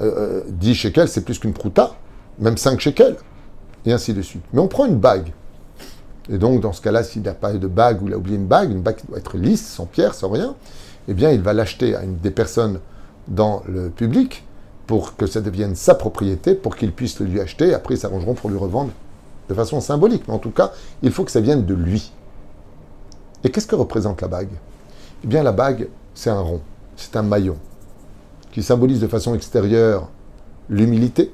euh, 0.00 0.42
10 0.48 0.74
shekels, 0.74 1.08
c'est 1.08 1.22
plus 1.22 1.38
qu'une 1.38 1.52
prouta, 1.52 1.94
même 2.38 2.56
5 2.56 2.80
shekels, 2.80 3.16
et 3.84 3.92
ainsi 3.92 4.14
de 4.14 4.22
suite. 4.22 4.42
Mais 4.52 4.60
on 4.60 4.68
prend 4.68 4.86
une 4.86 4.98
bague. 4.98 5.32
Et 6.30 6.38
donc, 6.38 6.60
dans 6.60 6.72
ce 6.72 6.80
cas-là, 6.80 7.02
s'il 7.02 7.22
n'a 7.22 7.34
pas 7.34 7.52
de 7.52 7.66
bague 7.66 8.02
ou 8.02 8.08
il 8.08 8.14
a 8.14 8.16
oublié 8.16 8.36
une 8.36 8.46
bague, 8.46 8.70
une 8.70 8.82
bague 8.82 8.96
qui 8.96 9.06
doit 9.06 9.18
être 9.18 9.36
lisse, 9.36 9.66
sans 9.66 9.86
pierre, 9.86 10.14
sans 10.14 10.30
rien, 10.30 10.54
eh 11.08 11.14
bien, 11.14 11.30
il 11.30 11.40
va 11.40 11.52
l'acheter 11.52 11.96
à 11.96 12.04
une 12.04 12.16
des 12.18 12.30
personnes 12.30 12.78
dans 13.26 13.62
le 13.68 13.90
public 13.90 14.44
pour 14.90 15.14
que 15.14 15.28
ça 15.28 15.40
devienne 15.40 15.76
sa 15.76 15.94
propriété, 15.94 16.56
pour 16.56 16.74
qu'il 16.74 16.90
puisse 16.90 17.20
le 17.20 17.26
lui 17.26 17.40
acheter. 17.40 17.74
Après, 17.74 17.94
ils 17.94 17.96
s'arrangeront 17.96 18.34
pour 18.34 18.50
lui 18.50 18.58
revendre 18.58 18.90
de 19.48 19.54
façon 19.54 19.80
symbolique. 19.80 20.24
Mais 20.26 20.34
en 20.34 20.40
tout 20.40 20.50
cas, 20.50 20.72
il 21.00 21.12
faut 21.12 21.22
que 21.22 21.30
ça 21.30 21.40
vienne 21.40 21.64
de 21.64 21.74
lui. 21.74 22.10
Et 23.44 23.50
qu'est-ce 23.50 23.68
que 23.68 23.76
représente 23.76 24.20
la 24.20 24.26
bague? 24.26 24.50
Eh 25.22 25.28
bien, 25.28 25.44
la 25.44 25.52
bague, 25.52 25.86
c'est 26.12 26.30
un 26.30 26.40
rond, 26.40 26.60
c'est 26.96 27.14
un 27.14 27.22
maillon 27.22 27.56
qui 28.50 28.64
symbolise 28.64 28.98
de 28.98 29.06
façon 29.06 29.36
extérieure 29.36 30.08
l'humilité, 30.68 31.30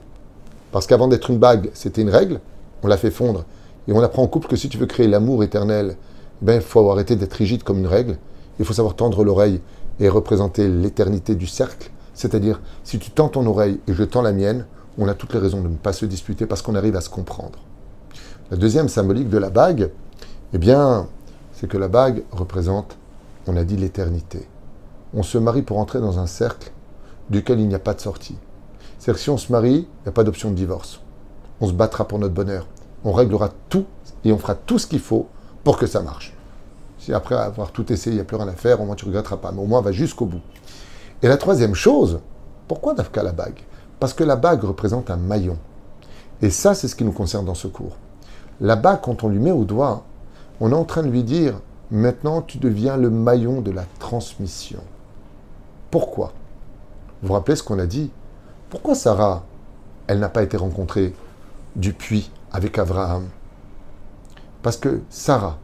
parce 0.70 0.86
qu'avant 0.86 1.08
d'être 1.08 1.30
une 1.30 1.38
bague, 1.38 1.70
c'était 1.72 2.02
une 2.02 2.10
règle, 2.10 2.40
on 2.82 2.88
l'a 2.88 2.98
fait 2.98 3.10
fondre, 3.10 3.46
et 3.88 3.92
on 3.94 4.02
apprend 4.02 4.22
en 4.22 4.26
couple 4.26 4.48
que 4.48 4.56
si 4.56 4.68
tu 4.68 4.76
veux 4.76 4.84
créer 4.84 5.08
l'amour 5.08 5.42
éternel, 5.44 5.96
eh 6.42 6.44
ben, 6.44 6.56
il 6.56 6.60
faut 6.60 6.90
arrêter 6.90 7.16
d'être 7.16 7.32
rigide 7.32 7.62
comme 7.62 7.78
une 7.78 7.86
règle, 7.86 8.18
il 8.58 8.66
faut 8.66 8.75
savoir 8.75 8.96
tendre 8.96 9.25
l'oreille 9.25 9.62
et 9.98 10.10
représenter 10.10 10.68
l'éternité 10.68 11.34
du 11.34 11.46
cercle, 11.46 11.90
c'est-à-dire, 12.16 12.61
si 12.82 12.99
tu 12.99 13.11
tends 13.11 13.28
ton 13.28 13.46
oreille 13.46 13.78
et 13.87 13.92
je 13.92 14.02
tends 14.02 14.23
la 14.23 14.32
mienne, 14.32 14.64
on 14.99 15.06
a 15.06 15.14
toutes 15.14 15.35
les 15.35 15.38
raisons 15.38 15.61
de 15.61 15.68
ne 15.68 15.76
pas 15.76 15.92
se 15.92 16.06
disputer 16.06 16.46
parce 16.46 16.62
qu'on 16.62 16.75
arrive 16.75 16.96
à 16.96 17.02
se 17.02 17.11
comprendre. 17.11 17.58
La 18.50 18.56
deuxième 18.56 18.88
symbolique 18.88 19.28
de 19.28 19.37
la 19.37 19.50
bague, 19.50 19.90
eh 20.54 20.58
bien, 20.58 21.08
c'est 21.52 21.68
que 21.68 21.76
la 21.76 21.88
bague 21.88 22.25
représente, 22.32 22.96
on 23.46 23.56
a 23.56 23.64
dit, 23.64 23.76
l'éternité. 23.76 24.49
On 25.12 25.23
se 25.23 25.37
marie 25.37 25.61
pour 25.61 25.78
entrer 25.78 26.00
dans 26.00 26.18
un 26.18 26.26
cercle 26.26 26.73
duquel 27.28 27.61
il 27.61 27.68
n'y 27.68 27.75
a 27.75 27.80
pas 27.80 27.92
de 27.92 28.00
sortie. 28.00 28.38
C'est-à-dire 28.99 29.18
que 29.18 29.23
si 29.23 29.30
on 29.30 29.37
se 29.37 29.52
marie, 29.52 29.87
il 29.87 30.02
n'y 30.04 30.08
a 30.08 30.12
pas 30.12 30.25
d'option 30.25 30.50
de 30.50 30.54
divorce. 30.54 31.00
On 31.61 31.68
se 31.68 31.75
battra 31.75 32.08
pour 32.08 32.18
notre 32.18 32.35
bonheur. 32.35 32.66
On 33.04 33.12
réglera 33.12 33.50
tout 33.68 33.85
et 34.25 34.32
on 34.32 34.38
fera 34.38 34.54
tout 34.54 34.78
ce 34.78 34.87
qu'il 34.87 35.00
faut 35.00 35.28
pour 35.64 35.76
que 35.76 35.87
ça 35.87 36.00
marche. 36.00 36.35
Si 36.99 37.12
après 37.12 37.35
avoir 37.35 37.73
tout 37.73 37.92
essayé, 37.92 38.14
il 38.14 38.16
n'y 38.16 38.23
a 38.23 38.25
plus 38.25 38.37
rien 38.37 38.49
à 38.49 38.52
faire, 38.52 38.80
au 38.80 38.87
moins 38.87 38.94
tu 38.94 39.04
ne 39.04 39.11
regretteras 39.11 39.37
pas. 39.37 39.52
Mais 39.52 39.61
au 39.61 39.66
moins, 39.66 39.82
va 39.82 39.92
jusqu'au 39.92 40.25
bout. 40.25 40.40
Et 41.23 41.28
la 41.28 41.37
troisième 41.37 41.75
chose, 41.75 42.20
pourquoi 42.68 42.94
Dafka 42.94 43.23
la 43.23 43.32
bague? 43.32 43.61
Parce 43.99 44.12
que 44.12 44.25
la 44.25 44.37
bague 44.37 44.64
représente 44.64 45.11
un 45.11 45.16
maillon. 45.16 45.56
Et 46.42 46.50
ça, 46.50 46.75
c'est 46.75 46.88
ce 46.88 46.96
qui 46.96 47.04
nous 47.04 47.12
concerne 47.12 47.46
dans 47.46 47.54
ce 47.54 47.68
cours. 47.68 47.96
La 48.61 48.76
bague, 48.76 49.00
quand 49.02 49.25
on 49.25 49.28
lui 49.28 49.38
met 49.38 49.52
au 49.52 49.64
doigt, 49.64 50.04
on 50.61 50.73
est 50.73 50.75
en 50.75 50.85
train 50.85 51.02
de 51.02 51.08
lui 51.08 51.23
dire, 51.23 51.61
maintenant 51.90 52.42
tu 52.42 52.58
deviens 52.58 52.96
le 52.96 53.11
maillon 53.11 53.61
de 53.61 53.70
la 53.70 53.85
transmission. 53.99 54.80
Pourquoi? 55.90 56.32
Vous 57.23 57.28
vous 57.28 57.35
rappelez 57.35 57.56
ce 57.56 57.62
qu'on 57.62 57.78
a 57.78 57.87
dit? 57.87 58.11
Pourquoi 58.68 58.94
Sarah, 58.94 59.44
elle 60.06 60.18
n'a 60.18 60.28
pas 60.28 60.42
été 60.42 60.56
rencontrée 60.56 61.14
du 61.76 61.92
puits 61.92 62.30
avec 62.52 62.78
Abraham? 62.78 63.25
Parce 64.62 64.76
que 64.76 65.00
Sarah 65.08 65.58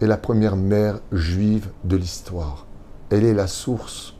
est 0.00 0.06
la 0.06 0.16
première 0.16 0.56
mère 0.56 0.98
juive 1.12 1.70
de 1.84 1.96
l'histoire. 1.96 2.66
Elle 3.10 3.24
est 3.24 3.34
la 3.34 3.46
source. 3.46 4.14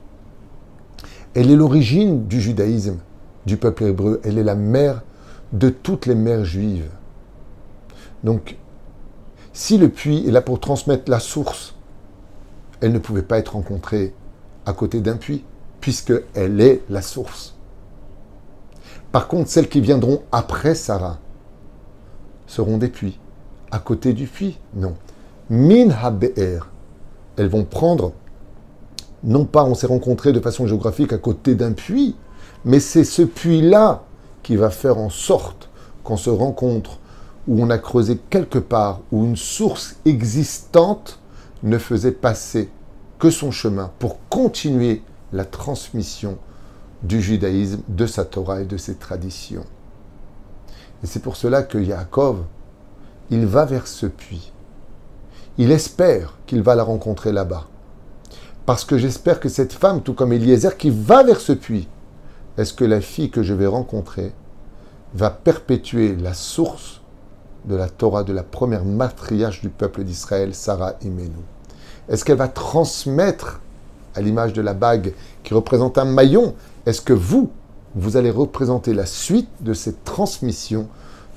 Elle 1.35 1.51
est 1.51 1.57
l'origine 1.57 2.27
du 2.27 2.41
judaïsme, 2.41 2.99
du 3.47 3.57
peuple 3.57 3.85
hébreu. 3.85 4.21
Elle 4.25 4.39
est 4.39 4.45
la 4.45 4.57
mère 4.57 5.03
de 5.53 5.69
toutes 5.69 6.07
les 6.07 6.15
mères 6.15 6.45
juives. 6.45 6.91
Donc, 8.25 8.57
si 9.53 9.79
le 9.79 9.89
puits 9.89 10.27
est 10.27 10.31
là 10.31 10.43
pour 10.43 10.61
transmettre 10.61 11.11
la 11.11 11.21
source, 11.21 11.75
elle 12.81 12.93
ne 12.93 12.99
pouvait 12.99 13.23
pas 13.23 13.39
être 13.39 13.55
rencontrée 13.55 14.15
à 14.67 14.73
côté 14.73 15.01
d'un 15.01 15.17
puits, 15.17 15.45
puisqu'elle 15.81 16.61
est 16.61 16.83
la 16.89 17.03
source. 17.03 17.57
Par 19.13 19.29
contre, 19.29 19.51
celles 19.51 19.69
qui 19.69 19.81
viendront 19.81 20.23
après 20.31 20.75
Sarah 20.75 21.19
seront 22.47 22.79
des 22.79 22.89
puits. 22.89 23.19
À 23.71 23.79
côté 23.79 24.13
du 24.13 24.27
puits, 24.27 24.59
non. 24.75 24.95
Min 25.49 25.91
habe'er. 25.91 26.61
Elles 27.37 27.49
vont 27.49 27.65
prendre, 27.65 28.13
non 29.25 29.45
pas 29.45 29.65
on 29.65 29.75
s'est 29.75 29.87
rencontré 29.87 30.33
de 30.33 30.41
façon 30.41 30.67
géographique 30.67 31.13
à 31.13 31.19
côté 31.19 31.55
d'un 31.55 31.73
puits, 31.73 32.17
mais 32.65 32.81
c'est 32.81 33.05
ce 33.05 33.23
puits-là 33.23 34.03
qui 34.43 34.57
va 34.57 34.71
faire 34.71 34.99
en 34.99 35.11
sorte 35.11 35.69
qu'on 36.05 36.17
se 36.17 36.31
rencontre 36.31 36.99
où 37.47 37.63
on 37.63 37.71
a 37.71 37.79
creusé 37.79 38.19
quelque 38.31 38.59
part, 38.59 39.01
où 39.13 39.25
une 39.25 39.37
source 39.37 39.97
existante 40.05 41.19
ne 41.63 41.79
faisait 41.79 42.13
passer 42.13 42.71
que 43.19 43.31
son 43.31 43.51
chemin 43.51 43.91
pour 43.99 44.19
continuer 44.29 45.03
la 45.33 45.45
transmission 45.45 46.39
du 47.03 47.21
judaïsme, 47.21 47.81
de 47.89 48.07
sa 48.07 48.25
Torah 48.25 48.63
et 48.63 48.67
de 48.67 48.77
ses 48.77 48.95
traditions. 48.95 49.65
Et 51.03 51.07
c'est 51.07 51.21
pour 51.21 51.37
cela 51.37 51.63
que 51.63 51.79
Yaakov, 51.79 52.45
il 53.31 53.47
va 53.47 53.65
vers 53.65 53.87
ce 53.87 54.07
puits. 54.07 54.53
Il 55.57 55.71
espère 55.71 56.37
qu'il 56.47 56.63
va 56.63 56.75
la 56.75 56.83
rencontrer 56.83 57.33
là-bas. 57.33 57.70
Parce 58.71 58.85
que 58.85 58.99
j'espère 58.99 59.41
que 59.41 59.49
cette 59.49 59.73
femme, 59.73 60.01
tout 60.01 60.15
comme 60.15 60.33
Eliezer, 60.33 60.77
qui 60.77 60.91
va 60.91 61.25
vers 61.25 61.41
ce 61.41 61.51
puits, 61.51 61.89
est-ce 62.57 62.73
que 62.73 62.85
la 62.85 63.01
fille 63.01 63.29
que 63.29 63.43
je 63.43 63.53
vais 63.53 63.67
rencontrer 63.67 64.33
va 65.13 65.29
perpétuer 65.29 66.15
la 66.15 66.35
source 66.35 67.01
de 67.65 67.75
la 67.75 67.89
Torah, 67.89 68.23
de 68.23 68.33
la 68.33 68.45
première 68.45 68.85
matriarche 68.85 69.61
du 69.61 69.71
peuple 69.71 70.05
d'Israël, 70.05 70.55
Sarah 70.55 70.95
Imenu 71.03 71.33
Est-ce 72.09 72.25
qu'elle 72.25 72.37
va 72.37 72.47
transmettre, 72.47 73.61
à 74.15 74.21
l'image 74.21 74.53
de 74.53 74.63
la 74.63 74.75
bague 74.75 75.15
qui 75.43 75.53
représente 75.53 75.99
un 75.99 76.05
maillon, 76.05 76.55
est-ce 76.87 77.01
que 77.01 77.13
vous, 77.13 77.51
vous 77.97 78.17
allez 78.17 78.31
représenter 78.31 78.95
la 78.95 79.05
suite 79.05 79.51
de 79.63 79.75
cette 79.75 80.05
transmission 80.05 80.87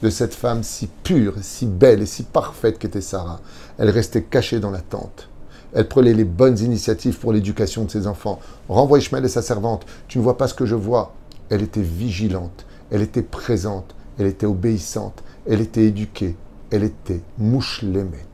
de 0.03 0.11
cette 0.11 0.35
femme 0.35 0.61
si 0.61 0.87
pure, 1.03 1.33
si 1.41 1.65
belle 1.65 2.03
et 2.03 2.05
si 2.05 2.21
parfaite 2.21 2.77
qu'était 2.77 3.01
Sarah? 3.01 3.39
Elle 3.79 3.89
restait 3.89 4.21
cachée 4.21 4.59
dans 4.59 4.69
la 4.69 4.81
tente. 4.81 5.29
Elle 5.73 5.87
prenait 5.87 6.13
les 6.13 6.23
bonnes 6.23 6.59
initiatives 6.59 7.17
pour 7.17 7.33
l'éducation 7.33 7.85
de 7.85 7.91
ses 7.91 8.05
enfants. 8.05 8.39
Renvoie 8.69 8.99
Ishmael 8.99 9.25
et 9.25 9.29
sa 9.29 9.41
servante. 9.41 9.85
Tu 10.07 10.19
ne 10.19 10.23
vois 10.23 10.37
pas 10.37 10.47
ce 10.47 10.53
que 10.53 10.65
je 10.65 10.75
vois. 10.75 11.13
Elle 11.49 11.63
était 11.63 11.81
vigilante, 11.81 12.65
elle 12.91 13.01
était 13.01 13.23
présente, 13.23 13.95
elle 14.17 14.27
était 14.27 14.45
obéissante, 14.45 15.23
elle 15.47 15.61
était 15.61 15.85
éduquée, 15.85 16.35
elle 16.71 16.83
était 16.83 17.21
mouchlemet. 17.37 18.25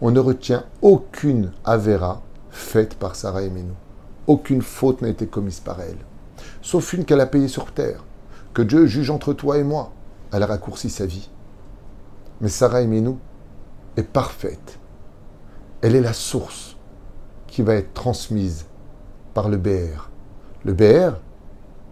On 0.00 0.10
ne 0.10 0.20
retient 0.20 0.64
aucune 0.80 1.52
avéra 1.64 2.22
faite 2.50 2.94
par 2.94 3.16
Sarah 3.16 3.42
Menou. 3.42 3.74
Aucune 4.26 4.62
faute 4.62 5.02
n'a 5.02 5.08
été 5.08 5.26
commise 5.26 5.60
par 5.60 5.80
elle. 5.80 5.98
Sauf 6.62 6.92
une 6.92 7.04
qu'elle 7.04 7.20
a 7.20 7.26
payée 7.26 7.48
sur 7.48 7.72
terre. 7.72 8.04
Que 8.54 8.62
Dieu 8.62 8.86
juge 8.86 9.10
entre 9.10 9.32
toi 9.32 9.58
et 9.58 9.64
moi. 9.64 9.92
Elle 10.32 10.42
a 10.42 10.46
raccourci 10.46 10.90
sa 10.90 11.06
vie. 11.06 11.28
Mais 12.40 12.48
Sarah 12.48 12.84
Menou 12.84 13.18
est 13.96 14.02
parfaite. 14.02 14.78
Elle 15.80 15.96
est 15.96 16.00
la 16.00 16.12
source 16.12 16.77
qui 17.48 17.62
va 17.62 17.74
être 17.74 17.92
transmise 17.94 18.66
par 19.34 19.48
le 19.48 19.56
BR. 19.56 20.10
Le 20.64 20.72
BR 20.72 21.16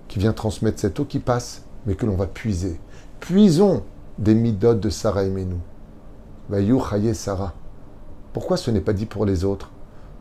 qui 0.08 0.18
vient 0.18 0.32
transmettre 0.32 0.80
cette 0.80 1.00
eau 1.00 1.04
qui 1.04 1.18
passe, 1.18 1.62
mais 1.86 1.94
que 1.94 2.06
l'on 2.06 2.14
va 2.14 2.26
puiser. 2.26 2.80
Puisons 3.20 3.82
des 4.18 4.34
midotes 4.34 4.80
de 4.80 4.90
Sarah 4.90 5.24
et 5.24 5.30
Menou. 5.30 5.58
Vayou 6.48 6.80
Sarah. 7.14 7.54
Pourquoi 8.32 8.56
ce 8.56 8.70
n'est 8.70 8.80
pas 8.80 8.92
dit 8.92 9.06
pour 9.06 9.26
les 9.26 9.44
autres? 9.44 9.70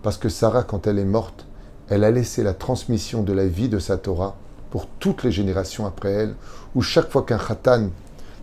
Parce 0.02 0.18
que 0.18 0.30
Sarah, 0.30 0.64
quand 0.64 0.88
elle 0.88 1.00
est 1.00 1.06
morte, 1.06 1.46
elle 1.90 2.04
a 2.04 2.12
laissé 2.12 2.42
la 2.42 2.54
transmission 2.54 3.22
de 3.22 3.34
la 3.34 3.48
vie 3.48 3.70
de 3.70 3.80
sa 3.80 3.98
Torah 3.98 4.36
pour 4.72 4.88
toutes 4.88 5.24
les 5.24 5.32
générations 5.32 5.86
après 5.86 6.12
elle, 6.12 6.36
où 6.74 6.82
chaque 6.82 7.12
fois 7.12 7.24
qu'un 7.24 7.38
khatan 7.38 7.90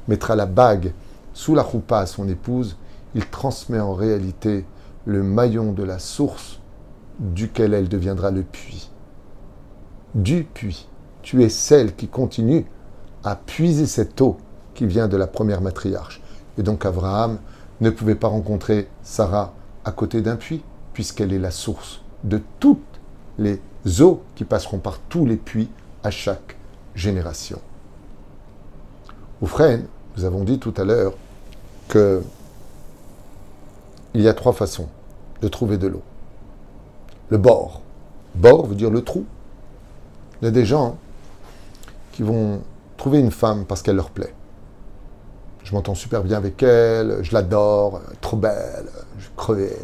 mettra 0.09 0.37
la 0.37 0.47
bague 0.47 0.93
sous 1.35 1.55
la 1.55 1.69
choupa 1.69 1.99
à 1.99 2.07
son 2.07 2.29
épouse, 2.29 2.77
il 3.15 3.27
transmet 3.27 3.81
en 3.81 3.95
réalité 3.95 4.65
le 5.05 5.23
maillon 5.23 5.73
de 5.73 5.83
la 5.83 5.99
source 5.99 6.61
duquel 7.23 7.73
elle 7.73 7.89
deviendra 7.89 8.31
le 8.31 8.43
puits. 8.43 8.91
Du 10.15 10.45
puits. 10.45 10.89
Tu 11.23 11.43
es 11.43 11.49
celle 11.49 11.95
qui 11.95 12.09
continue 12.09 12.67
à 13.25 13.37
puiser 13.37 13.87
cette 13.87 14.21
eau 14.21 14.37
qui 14.75 14.87
vient 14.87 15.09
de 15.09 15.17
la 15.17 15.27
première 15.27 15.61
matriarche. 15.61 16.21
Et 16.59 16.63
donc 16.63 16.85
Abraham 16.85 17.39
ne 17.81 17.91
pouvait 17.91 18.17
pas 18.17 18.29
rencontrer 18.29 18.89
Sarah 19.03 19.55
à 19.85 19.93
côté 19.93 20.21
d'un 20.21 20.37
puits, 20.37 20.63
puisqu'elle 20.93 21.33
est 21.33 21.39
la 21.39 21.51
source 21.51 22.03
de 22.25 22.41
toutes 22.61 22.81
les 23.39 23.61
eaux 24.01 24.23
qui 24.35 24.45
passeront 24.45 24.79
par 24.79 24.99
tous 24.99 25.25
les 25.25 25.37
puits 25.37 25.71
à 26.03 26.11
chaque 26.11 26.57
génération. 26.95 27.61
Oufren, 29.41 29.87
nous 30.17 30.25
avons 30.25 30.45
dit 30.45 30.59
tout 30.59 30.75
à 30.77 30.85
l'heure 30.85 31.15
que 31.89 32.23
il 34.15 34.21
y 34.21 34.29
a 34.29 34.35
trois 34.35 34.53
façons 34.53 34.89
de 35.41 35.49
trouver 35.49 35.79
de 35.79 35.87
l'eau. 35.87 36.03
Le 37.33 37.39
bord. 37.39 37.81
Bord 38.35 38.67
veut 38.67 38.75
dire 38.75 38.91
le 38.91 39.01
trou. 39.01 39.25
Il 40.43 40.45
y 40.45 40.49
a 40.49 40.51
des 40.51 40.67
gens 40.67 40.99
qui 42.13 42.23
vont 42.23 42.61
trouver 42.99 43.21
une 43.21 43.31
femme 43.31 43.65
parce 43.65 43.81
qu'elle 43.81 43.97
leur 43.97 44.11
plaît. 44.11 44.35
Je 45.65 45.75
m'entends 45.75 45.95
super 45.95 46.25
bien 46.25 46.37
avec 46.37 46.63
elle, 46.63 47.21
je 47.23 47.33
l'adore, 47.33 48.03
trop 48.21 48.37
belle, 48.37 48.85
je 49.19 49.29
crevais. 49.35 49.79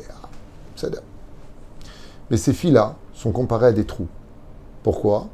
Mais 2.31 2.37
ces 2.37 2.53
filles-là 2.53 2.97
sont 3.15 3.33
comparées 3.33 3.69
à 3.69 3.73
des 3.73 3.87
trous. 3.87 4.09
Pourquoi? 4.83 5.29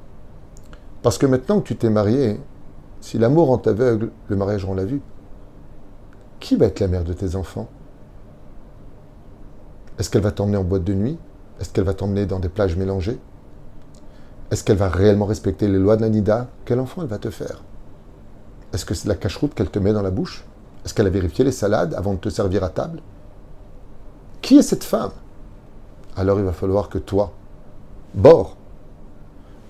Parce 1.02 1.18
que 1.18 1.26
maintenant 1.26 1.60
que 1.60 1.66
tu 1.66 1.74
t'es 1.74 1.90
marié, 1.90 2.40
si 3.00 3.18
l'amour 3.18 3.50
en 3.50 3.58
t'aveugle, 3.58 4.12
le 4.28 4.36
mariage 4.36 4.64
rend 4.64 4.74
la 4.74 4.84
vue. 4.84 5.02
Qui 6.38 6.54
va 6.54 6.66
être 6.66 6.78
la 6.78 6.86
mère 6.86 7.02
de 7.02 7.12
tes 7.12 7.34
enfants? 7.34 7.66
Est-ce 9.98 10.10
qu'elle 10.10 10.22
va 10.22 10.30
t'emmener 10.30 10.58
en 10.58 10.64
boîte 10.64 10.84
de 10.84 10.94
nuit? 10.94 11.18
Est-ce 11.60 11.70
qu'elle 11.70 11.84
va 11.84 11.94
t'emmener 11.94 12.26
dans 12.26 12.40
des 12.40 12.48
plages 12.48 12.76
mélangées? 12.76 13.18
Est-ce 14.50 14.64
qu'elle 14.64 14.76
va 14.76 14.88
réellement 14.88 15.26
respecter 15.26 15.68
les 15.68 15.78
lois 15.78 15.96
de 15.96 16.02
la 16.02 16.08
Nida 16.08 16.48
Quel 16.64 16.80
enfant 16.80 17.02
elle 17.02 17.08
va 17.08 17.18
te 17.18 17.30
faire? 17.30 17.62
Est-ce 18.72 18.84
que 18.84 18.94
c'est 18.94 19.08
la 19.08 19.14
cache-route 19.14 19.54
qu'elle 19.54 19.70
te 19.70 19.78
met 19.78 19.92
dans 19.92 20.02
la 20.02 20.10
bouche? 20.10 20.44
Est-ce 20.84 20.94
qu'elle 20.94 21.06
a 21.06 21.10
vérifié 21.10 21.44
les 21.44 21.52
salades 21.52 21.94
avant 21.94 22.14
de 22.14 22.18
te 22.18 22.28
servir 22.28 22.64
à 22.64 22.68
table? 22.68 23.00
Qui 24.42 24.58
est 24.58 24.62
cette 24.62 24.84
femme? 24.84 25.12
Alors 26.16 26.38
il 26.38 26.44
va 26.44 26.52
falloir 26.52 26.88
que 26.88 26.98
toi, 26.98 27.32
bord, 28.14 28.56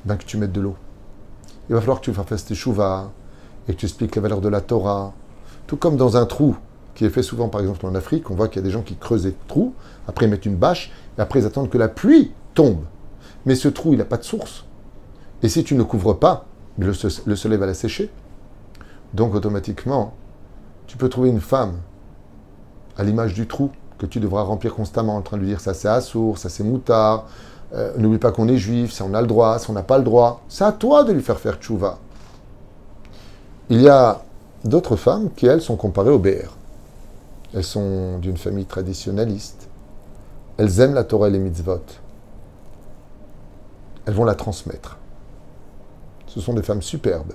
ben 0.05 0.17
que 0.17 0.25
tu 0.25 0.37
mettes 0.37 0.53
de 0.53 0.61
l'eau. 0.61 0.77
Il 1.69 1.75
va 1.75 1.81
falloir 1.81 2.01
que 2.01 2.05
tu 2.05 2.13
fasses 2.13 2.45
tes 2.45 2.55
chouvas 2.55 3.11
et 3.69 3.75
que 3.75 3.79
tu 3.79 3.87
expliques 3.87 4.17
les 4.17 4.21
valeurs 4.21 4.41
de 4.41 4.49
la 4.49 4.61
Torah. 4.61 5.13
Tout 5.67 5.77
comme 5.77 5.97
dans 5.97 6.17
un 6.17 6.27
trou 6.27 6.57
qui 6.95 7.05
est 7.05 7.11
fait 7.11 7.23
souvent, 7.23 7.49
par 7.49 7.61
exemple, 7.61 7.85
en 7.87 7.95
Afrique, 7.95 8.31
on 8.31 8.35
voit 8.35 8.49
qu'il 8.49 8.57
y 8.57 8.65
a 8.65 8.67
des 8.67 8.71
gens 8.71 8.83
qui 8.83 8.97
creusent 8.97 9.25
des 9.25 9.35
trous, 9.49 9.75
après 10.07 10.27
ils 10.27 10.31
mettent 10.31 10.47
une 10.47 10.57
bâche, 10.57 10.93
et 11.19 11.21
après 11.21 11.41
ils 11.41 11.47
attendent 11.47 11.71
que 11.71 11.79
la 11.79 11.89
pluie 11.89 12.33
tombe. 12.55 12.85
Mais 13.47 13.55
ce 13.55 13.69
trou, 13.69 13.93
il 13.93 13.99
n'a 13.99 14.05
pas 14.05 14.17
de 14.17 14.23
source. 14.23 14.65
Et 15.43 15.49
si 15.49 15.65
tu 15.65 15.75
ne 15.75 15.83
couvres 15.83 16.15
pas, 16.15 16.47
le, 16.79 16.93
le 17.27 17.37
soleil 17.37 17.59
va 17.59 17.67
la 17.67 17.75
sécher. 17.75 18.11
Donc 19.13 19.35
automatiquement, 19.35 20.15
tu 20.87 20.97
peux 20.97 21.09
trouver 21.09 21.31
une 21.31 21.41
femme 21.41 21.75
à 22.97 23.05
l'image 23.05 23.35
du 23.35 23.47
trou 23.47 23.71
que 23.99 24.07
tu 24.07 24.21
devras 24.21 24.43
remplir 24.43 24.75
constamment 24.75 25.17
en 25.17 25.23
train 25.23 25.37
de 25.37 25.43
lui 25.43 25.49
dire 25.49 25.61
ça 25.61 25.75
c'est 25.75 25.89
assour, 25.89 26.39
ça 26.39 26.49
c'est 26.49 26.65
moutard, 26.65 27.27
euh, 27.75 27.93
n'oublie 27.97 28.19
pas 28.19 28.33
qu'on 28.33 28.49
est 28.49 28.57
juif, 28.57 28.93
si 28.93 29.03
on 29.03 29.15
a 29.15 29.21
le 29.21 29.27
droit, 29.27 29.59
si 29.59 29.71
on 29.71 29.73
n'a 29.73 29.83
pas 29.83 29.99
le 29.99 30.05
droit. 30.05 30.43
C'est 30.49 30.65
à 30.65 30.73
toi 30.73 31.05
de 31.05 31.13
lui 31.13 31.23
faire 31.23 31.39
faire 31.39 31.57
tchouva. 31.57 31.99
Il 33.71 33.81
y 33.81 33.89
a 33.89 34.23
d'autres 34.65 34.97
femmes 34.97 35.31
qui, 35.35 35.47
elles, 35.47 35.63
sont 35.63 35.77
comparées 35.77 36.11
au 36.11 36.19
BR. 36.19 36.57
Elles 37.55 37.65
sont 37.65 38.19
d'une 38.19 38.37
famille 38.37 38.67
traditionnaliste. 38.67 39.69
Elles 40.57 40.81
aiment 40.81 40.95
la 40.95 41.05
Torah 41.05 41.29
et 41.29 41.31
les 41.31 41.39
mitzvot. 41.39 41.81
Elles 44.07 44.15
vont 44.15 44.25
la 44.25 44.35
transmettre. 44.35 44.99
Ce 46.27 46.41
sont 46.41 46.55
des 46.55 46.63
femmes 46.63 46.83
superbes. 46.83 47.33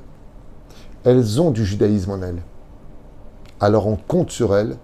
Elles 1.06 1.40
ont 1.40 1.52
du 1.52 1.66
judaïsme 1.66 2.12
en 2.12 2.22
elles. 2.22 2.42
Alors 3.62 3.88
on 3.88 3.96
compte 3.96 4.32
sur 4.32 4.56
elles 4.56 4.76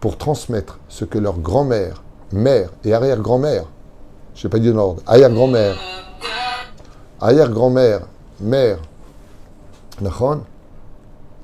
pour 0.00 0.18
transmettre 0.18 0.78
ce 0.88 1.04
que 1.04 1.18
leur 1.18 1.38
grand-mère, 1.38 2.02
mère 2.32 2.70
et 2.84 2.94
arrière-grand-mère, 2.94 3.64
je 4.34 4.46
n'ai 4.46 4.50
pas 4.50 4.58
dit 4.58 4.72
l'ordre, 4.72 5.02
arrière-grand-mère, 5.06 5.76
arrière-grand-mère, 7.20 8.02
mère, 8.40 8.78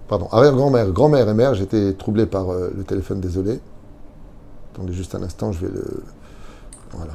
pardon, 0.09 0.29
arrière-grand-mère, 0.31 0.91
grand-mère 0.91 1.29
et 1.29 1.35
mère, 1.35 1.55
j'étais 1.55 1.93
troublé 1.95 2.27
par 2.27 2.51
euh, 2.51 2.73
le 2.77 2.85
téléphone, 2.85 3.21
désolé. 3.21 3.61
Attendez 4.73 4.93
juste 4.93 5.15
un 5.15 5.23
instant, 5.23 5.53
je 5.53 5.67
vais 5.67 5.73
le... 5.73 6.03
Voilà. 6.93 7.13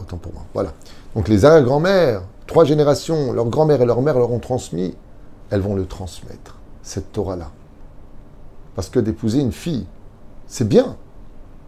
Autant 0.00 0.16
pour 0.16 0.32
moi. 0.32 0.42
Voilà. 0.54 0.72
Donc 1.14 1.28
les 1.28 1.44
arrière-grand-mères, 1.44 2.22
trois 2.46 2.64
générations, 2.64 3.32
leur 3.32 3.46
grand-mère 3.46 3.82
et 3.82 3.86
leur 3.86 4.00
mère 4.02 4.18
leur 4.18 4.30
ont 4.30 4.38
transmis, 4.38 4.94
elles 5.50 5.60
vont 5.60 5.74
le 5.74 5.86
transmettre, 5.86 6.56
cette 6.82 7.12
Torah-là. 7.12 7.50
Parce 8.74 8.90
que 8.90 9.00
d'épouser 9.00 9.40
une 9.40 9.52
fille 9.52 9.86
c'est 10.48 10.66
bien 10.66 10.96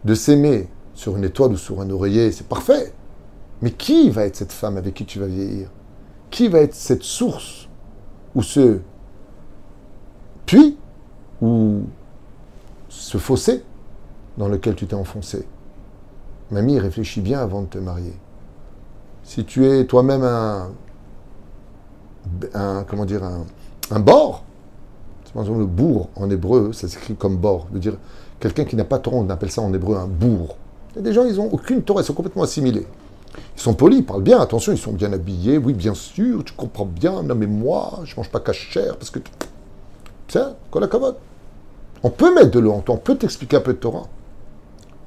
de 0.03 0.15
s'aimer 0.15 0.67
sur 0.93 1.15
une 1.15 1.23
étoile 1.23 1.53
ou 1.53 1.57
sur 1.57 1.79
un 1.79 1.89
oreiller, 1.89 2.31
c'est 2.31 2.47
parfait. 2.47 2.93
Mais 3.61 3.71
qui 3.71 4.09
va 4.09 4.25
être 4.25 4.35
cette 4.35 4.51
femme 4.51 4.75
avec 4.75 4.95
qui 4.95 5.05
tu 5.05 5.19
vas 5.19 5.27
vieillir? 5.27 5.69
Qui 6.31 6.47
va 6.47 6.59
être 6.59 6.73
cette 6.73 7.03
source 7.03 7.69
ou 8.33 8.41
ce 8.41 8.79
ou 11.41 11.83
ce 12.89 13.17
fossé 13.17 13.63
dans 14.37 14.47
lequel 14.47 14.75
tu 14.75 14.87
t'es 14.87 14.95
enfoncé 14.95 15.45
Mamie, 16.51 16.79
réfléchis 16.79 17.21
bien 17.21 17.39
avant 17.39 17.61
de 17.61 17.67
te 17.67 17.77
marier. 17.77 18.13
Si 19.23 19.45
tu 19.45 19.65
es 19.65 19.85
toi-même 19.85 20.23
un, 20.23 20.71
un, 22.53 22.83
comment 22.83 23.05
dire, 23.05 23.23
un, 23.23 23.45
un 23.89 23.99
bord, 23.99 24.43
le 25.33 25.65
bourg 25.65 26.09
en 26.15 26.29
hébreu, 26.29 26.73
ça 26.73 26.87
s'écrit 26.87 27.15
comme 27.15 27.37
bord, 27.37 27.67
veut 27.71 27.79
dire 27.79 27.95
Quelqu'un 28.41 28.65
qui 28.65 28.75
n'a 28.75 28.83
pas 28.83 28.97
Torah, 28.97 29.17
on 29.17 29.29
appelle 29.29 29.51
ça 29.51 29.61
en 29.61 29.71
hébreu 29.71 29.95
un 29.95 30.07
bourg. 30.07 30.57
Il 30.91 30.97
y 30.97 30.99
a 30.99 31.01
des 31.03 31.13
gens, 31.13 31.25
ils 31.25 31.35
n'ont 31.35 31.49
aucune 31.51 31.83
Torah, 31.83 32.01
ils 32.01 32.05
sont 32.05 32.15
complètement 32.15 32.41
assimilés. 32.41 32.87
Ils 33.55 33.61
sont 33.61 33.75
polis, 33.75 33.99
ils 33.99 34.05
parlent 34.05 34.23
bien, 34.23 34.41
attention, 34.41 34.71
ils 34.71 34.79
sont 34.79 34.93
bien 34.93 35.13
habillés, 35.13 35.57
oui, 35.59 35.73
bien 35.73 35.93
sûr, 35.93 36.43
tu 36.43 36.53
comprends 36.53 36.85
bien, 36.85 37.21
non 37.21 37.35
mais 37.35 37.45
moi, 37.45 37.99
je 38.03 38.15
mange 38.15 38.29
pas 38.29 38.39
cachère 38.39 38.97
parce 38.97 39.11
que. 39.11 39.19
On 42.03 42.09
peut 42.09 42.33
mettre 42.33 42.51
de 42.51 42.59
l'eau 42.59 42.73
en 42.73 42.81
toi, 42.81 42.95
on 42.95 42.97
peut 42.97 43.15
t'expliquer 43.15 43.57
un 43.57 43.61
peu 43.61 43.73
de 43.73 43.79
Torah. 43.79 44.07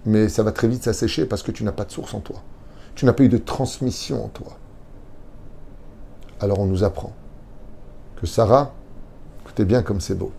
Mais 0.06 0.28
ça 0.28 0.42
va 0.42 0.52
très 0.52 0.68
vite 0.68 0.82
s'assécher 0.82 1.24
parce 1.24 1.42
que 1.42 1.50
tu 1.50 1.64
n'as 1.64 1.72
pas 1.72 1.84
de 1.84 1.90
source 1.90 2.14
en 2.14 2.20
toi. 2.20 2.36
Tu 2.94 3.06
n'as 3.06 3.12
pas 3.12 3.24
eu 3.24 3.28
de 3.28 3.38
transmission 3.38 4.24
en 4.24 4.28
toi. 4.28 4.58
Alors 6.40 6.60
on 6.60 6.66
nous 6.66 6.84
apprend 6.84 7.12
que 8.16 8.26
Sarah, 8.26 8.72
écoutez 9.42 9.64
bien 9.64 9.82
comme 9.82 10.00
c'est 10.00 10.14
beau. 10.14 10.32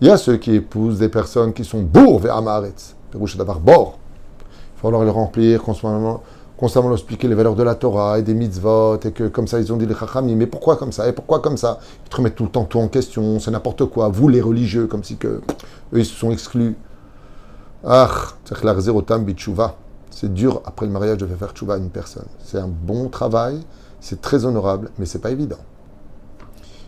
Il 0.00 0.08
y 0.08 0.10
a 0.10 0.16
ceux 0.16 0.36
qui 0.36 0.54
épousent 0.54 0.98
des 0.98 1.08
personnes 1.08 1.52
qui 1.52 1.64
sont 1.64 1.82
bourgs 1.82 2.20
vers 2.20 2.36
Amaretz. 2.36 2.94
d'avoir 3.36 3.60
bord. 3.60 3.98
Il 4.76 4.80
faut 4.80 4.90
leur 4.90 5.14
remplir 5.14 5.62
constamment, 5.62 6.22
constamment 6.56 6.88
leur 6.88 6.98
expliquer 6.98 7.28
les 7.28 7.34
valeurs 7.34 7.56
de 7.56 7.62
la 7.62 7.74
Torah 7.74 8.18
et 8.18 8.22
des 8.22 8.34
mitzvot, 8.34 9.00
et 9.04 9.12
que 9.12 9.28
comme 9.28 9.48
ça 9.48 9.60
ils 9.60 9.72
ont 9.72 9.76
dit 9.76 9.86
les 9.86 9.94
chachamim, 9.94 10.36
mais 10.36 10.46
pourquoi 10.46 10.76
comme 10.76 10.92
ça 10.92 11.08
Et 11.08 11.12
pourquoi 11.12 11.40
comme 11.40 11.56
ça? 11.56 11.80
Ils 12.06 12.08
te 12.08 12.16
remettent 12.16 12.36
tout 12.36 12.44
le 12.44 12.50
temps 12.50 12.64
tout 12.64 12.78
en 12.78 12.88
question, 12.88 13.40
c'est 13.40 13.50
n'importe 13.50 13.86
quoi. 13.86 14.08
Vous 14.08 14.28
les 14.28 14.40
religieux, 14.40 14.86
comme 14.86 15.02
si 15.02 15.16
que 15.16 15.28
eux 15.28 15.98
ils 15.98 16.06
se 16.06 16.14
sont 16.14 16.30
exclus. 16.30 16.76
Ah, 17.84 18.08
c'est 20.10 20.32
dur 20.32 20.62
après 20.64 20.86
le 20.86 20.92
mariage 20.92 21.18
de 21.18 21.26
faire 21.26 21.52
tchouva 21.52 21.74
à 21.74 21.76
une 21.76 21.90
personne. 21.90 22.26
C'est 22.44 22.58
un 22.58 22.68
bon 22.68 23.08
travail, 23.08 23.60
c'est 24.00 24.20
très 24.20 24.44
honorable, 24.44 24.90
mais 24.98 25.06
c'est 25.06 25.18
pas 25.18 25.30
évident. 25.30 25.58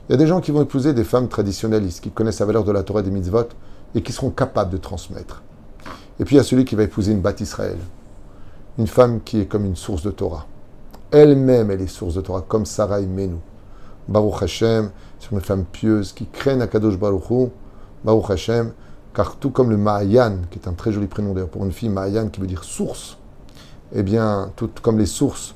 Il 0.09 0.13
y 0.13 0.15
a 0.15 0.19
des 0.19 0.29
gens 0.29 0.41
qui 0.41 0.53
vont 0.53 0.63
épouser 0.63 0.95
des 0.95 1.03
femmes 1.03 1.29
traditionnalistes, 1.29 2.01
qui 2.01 2.11
connaissent 2.11 2.39
la 2.39 2.47
valeur 2.47 2.63
de 2.63 2.71
la 2.71 2.85
Torah 2.85 3.01
et 3.01 3.03
des 3.03 3.11
mitzvot, 3.11 3.49
et 3.97 4.03
qui 4.03 4.13
seront 4.13 4.31
capables 4.31 4.71
de 4.71 4.77
transmettre. 4.77 5.43
Et 6.21 6.25
puis 6.25 6.37
il 6.37 6.39
y 6.39 6.41
a 6.41 6.45
celui 6.45 6.65
qui 6.65 6.77
va 6.77 6.85
épouser 6.85 7.13
une 7.13 7.21
Bat 7.21 7.35
Israël, 7.41 7.77
une 8.79 8.87
femme 8.87 9.21
qui 9.23 9.41
est 9.41 9.47
comme 9.47 9.65
une 9.65 9.77
source 9.77 10.03
de 10.03 10.11
Torah. 10.11 10.47
Elle-même, 11.11 11.71
elle 11.71 11.81
est 11.81 11.87
source 11.87 12.15
de 12.15 12.21
Torah, 12.21 12.45
comme 12.47 12.67
Sarah 12.67 13.01
Menou. 13.01 13.41
Baruch 14.09 14.43
Hashem, 14.43 14.91
c'est 15.19 15.33
une 15.33 15.41
femme 15.41 15.65
pieuse 15.65 16.13
qui 16.13 16.27
craigne 16.27 16.61
Akadosh 16.61 16.99
Baruch 16.99 17.31
Hu, 17.31 17.49
Baruch 18.05 18.31
Hashem, 18.31 18.73
car 19.15 19.37
tout 19.37 19.51
comme 19.51 19.71
le 19.71 19.77
Mahayan, 19.77 20.39
qui 20.51 20.59
est 20.59 20.69
un 20.69 20.75
très 20.75 20.93
joli 20.93 21.07
prénom 21.07 21.33
d'ailleurs 21.33 21.49
pour 21.49 21.65
une 21.65 21.73
fille, 21.73 21.89
Mahayan 21.89 22.29
qui 22.29 22.41
veut 22.41 22.47
dire 22.47 22.65
source, 22.65 23.19
eh 23.93 24.03
bien, 24.03 24.53
tout 24.57 24.71
comme 24.83 24.99
les 24.99 25.07
sources 25.07 25.55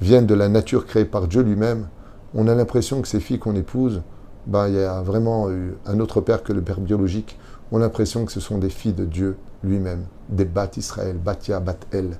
viennent 0.00 0.26
de 0.26 0.34
la 0.34 0.48
nature 0.48 0.86
créée 0.86 1.04
par 1.04 1.28
Dieu 1.28 1.42
lui-même, 1.42 1.86
on 2.34 2.48
a 2.48 2.54
l'impression 2.54 3.00
que 3.00 3.08
ces 3.08 3.20
filles 3.20 3.38
qu'on 3.38 3.54
épouse, 3.54 4.02
ben, 4.46 4.68
il 4.68 4.74
y 4.74 4.80
a 4.80 5.00
vraiment 5.02 5.48
un 5.86 6.00
autre 6.00 6.20
père 6.20 6.42
que 6.42 6.52
le 6.52 6.62
père 6.62 6.80
biologique. 6.80 7.38
On 7.72 7.78
a 7.78 7.80
l'impression 7.80 8.24
que 8.24 8.32
ce 8.32 8.40
sont 8.40 8.58
des 8.58 8.68
filles 8.68 8.92
de 8.92 9.04
Dieu 9.04 9.36
lui-même, 9.64 10.04
des 10.28 10.44
Bat 10.44 10.70
Israël, 10.76 11.16
Batia, 11.16 11.60
Bat 11.60 11.78
El, 11.92 12.18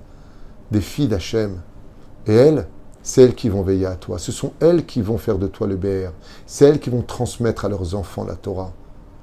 des 0.70 0.80
filles 0.80 1.08
d'Hachem. 1.08 1.60
Et 2.26 2.34
elles, 2.34 2.66
c'est 3.02 3.22
elles 3.22 3.34
qui 3.34 3.48
vont 3.48 3.62
veiller 3.62 3.86
à 3.86 3.94
toi. 3.94 4.18
Ce 4.18 4.32
sont 4.32 4.52
elles 4.60 4.84
qui 4.84 5.00
vont 5.00 5.18
faire 5.18 5.38
de 5.38 5.46
toi 5.46 5.66
le 5.66 5.76
BR. 5.76 6.10
C'est 6.46 6.64
elles 6.64 6.80
qui 6.80 6.90
vont 6.90 7.02
transmettre 7.02 7.64
à 7.64 7.68
leurs 7.68 7.94
enfants 7.94 8.24
la 8.24 8.34
Torah. 8.34 8.72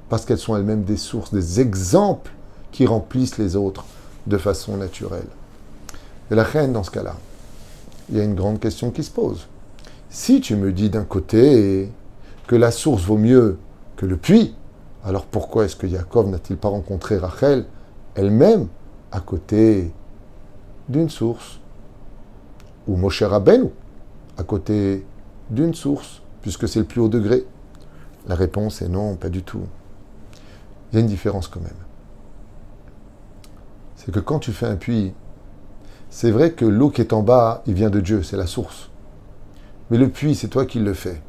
Parce 0.09 0.25
qu'elles 0.25 0.37
sont 0.37 0.55
elles-mêmes 0.55 0.83
des 0.83 0.97
sources, 0.97 1.33
des 1.33 1.59
exemples 1.59 2.31
qui 2.71 2.85
remplissent 2.85 3.37
les 3.37 3.55
autres 3.55 3.85
de 4.27 4.37
façon 4.37 4.77
naturelle. 4.77 5.27
Et 6.31 6.35
la 6.35 6.43
reine, 6.43 6.73
dans 6.73 6.83
ce 6.83 6.91
cas-là, 6.91 7.15
il 8.09 8.17
y 8.17 8.21
a 8.21 8.23
une 8.23 8.35
grande 8.35 8.59
question 8.59 8.91
qui 8.91 9.03
se 9.03 9.11
pose. 9.11 9.47
Si 10.09 10.41
tu 10.41 10.55
me 10.55 10.71
dis 10.71 10.89
d'un 10.89 11.03
côté 11.03 11.91
que 12.47 12.55
la 12.55 12.71
source 12.71 13.03
vaut 13.03 13.17
mieux 13.17 13.57
que 13.95 14.05
le 14.05 14.17
puits, 14.17 14.55
alors 15.03 15.25
pourquoi 15.25 15.65
est-ce 15.65 15.75
que 15.75 15.87
Yaakov 15.87 16.29
n'a-t-il 16.29 16.57
pas 16.57 16.69
rencontré 16.69 17.17
Rachel 17.17 17.65
elle-même 18.15 18.67
à 19.11 19.19
côté 19.19 19.91
d'une 20.89 21.09
source 21.09 21.59
Ou 22.87 22.95
Moshe 22.95 23.23
Rabbeinu 23.23 23.69
à 24.37 24.43
côté 24.43 25.05
d'une 25.49 25.73
source, 25.73 26.21
puisque 26.41 26.67
c'est 26.67 26.79
le 26.79 26.85
plus 26.85 27.01
haut 27.01 27.09
degré 27.09 27.45
La 28.27 28.35
réponse 28.35 28.81
est 28.81 28.89
non, 28.89 29.15
pas 29.15 29.29
du 29.29 29.43
tout. 29.43 29.63
Il 30.91 30.95
y 30.95 30.97
a 30.97 31.01
une 31.01 31.07
différence 31.07 31.47
quand 31.47 31.61
même. 31.61 31.71
C'est 33.95 34.11
que 34.11 34.19
quand 34.19 34.39
tu 34.39 34.51
fais 34.51 34.65
un 34.65 34.75
puits, 34.75 35.13
c'est 36.09 36.31
vrai 36.31 36.51
que 36.51 36.65
l'eau 36.65 36.89
qui 36.89 37.01
est 37.01 37.13
en 37.13 37.23
bas, 37.23 37.63
il 37.65 37.73
vient 37.73 37.89
de 37.89 37.99
Dieu, 37.99 38.23
c'est 38.23 38.37
la 38.37 38.47
source. 38.47 38.89
Mais 39.89 39.97
le 39.97 40.09
puits, 40.09 40.35
c'est 40.35 40.47
toi 40.47 40.65
qui 40.65 40.79
le 40.79 40.93
fais. 40.93 41.21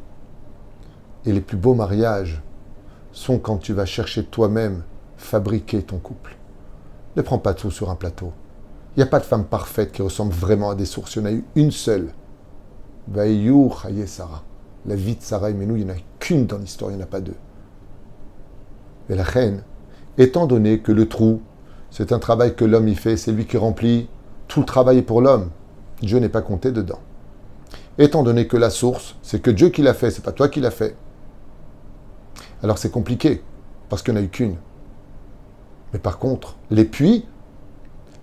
Et 1.25 1.33
les 1.33 1.40
plus 1.40 1.57
beaux 1.57 1.75
mariages 1.75 2.43
sont 3.12 3.38
quand 3.38 3.59
tu 3.59 3.73
vas 3.73 3.87
chercher 3.87 4.25
toi-même 4.25 4.83
fabriquer 5.17 5.83
ton 5.83 5.99
couple. 5.99 6.37
Ne 7.17 7.23
prends 7.23 7.38
pas 7.38 7.55
tout 7.55 7.71
sur 7.71 7.90
un 7.90 7.95
plateau. 7.95 8.33
Il 8.96 9.00
n'y 9.00 9.02
a 9.02 9.07
pas 9.07 9.18
de 9.18 9.24
femme 9.24 9.44
parfaite 9.44 9.90
qui 9.92 10.02
ressemble 10.02 10.33
vraiment 10.33 10.70
à 10.70 10.74
des 10.74 10.85
sources. 10.85 11.16
Il 11.16 11.18
y 11.18 11.22
en 11.22 11.26
a 11.26 11.33
eu 11.33 11.44
une 11.57 11.72
seule. 11.72 12.12
Sarah. 14.07 14.42
La 14.87 14.94
vie 14.94 15.16
de 15.16 15.22
Sarah 15.22 15.50
et 15.50 15.54
Menou, 15.54 15.76
il 15.76 15.85
n'y 15.85 15.90
en 15.90 15.94
a 15.94 15.98
qu'une 16.18 16.46
dans 16.46 16.59
l'histoire, 16.59 16.90
il 16.90 16.96
n'y 16.96 17.02
en 17.02 17.04
a 17.04 17.09
pas 17.09 17.20
deux. 17.20 17.35
Mais 19.09 19.16
la 19.16 19.24
reine, 19.24 19.62
étant 20.18 20.46
donné 20.46 20.80
que 20.80 20.92
le 20.92 21.09
trou, 21.09 21.42
c'est 21.90 22.12
un 22.12 22.18
travail 22.18 22.54
que 22.54 22.64
l'homme 22.64 22.88
y 22.88 22.94
fait, 22.94 23.16
c'est 23.16 23.33
lui 23.33 23.46
qui 23.46 23.57
remplit, 23.57 24.09
tout 24.46 24.61
le 24.61 24.66
travail 24.66 24.98
est 24.98 25.02
pour 25.02 25.20
l'homme. 25.20 25.50
Dieu 26.00 26.18
n'est 26.18 26.28
pas 26.28 26.42
compté 26.42 26.70
dedans. 26.70 27.00
Étant 27.98 28.22
donné 28.22 28.46
que 28.46 28.57
la 28.57 28.70
source, 28.70 29.16
c'est 29.22 29.40
que 29.40 29.50
Dieu 29.50 29.70
qui 29.70 29.83
l'a 29.83 29.94
fait, 29.94 30.11
c'est 30.11 30.24
pas 30.24 30.33
toi 30.33 30.48
qui 30.48 30.61
l'as 30.61 30.70
fait. 30.70 30.96
Alors 32.62 32.78
c'est 32.78 32.90
compliqué, 32.90 33.42
parce 33.88 34.02
qu'il 34.02 34.14
n'y 34.14 34.20
en 34.20 34.22
a 34.22 34.26
eu 34.26 34.28
qu'une. 34.28 34.57
Mais 35.92 35.98
par 35.98 36.18
contre, 36.18 36.57
les 36.70 36.85
puits, 36.85 37.26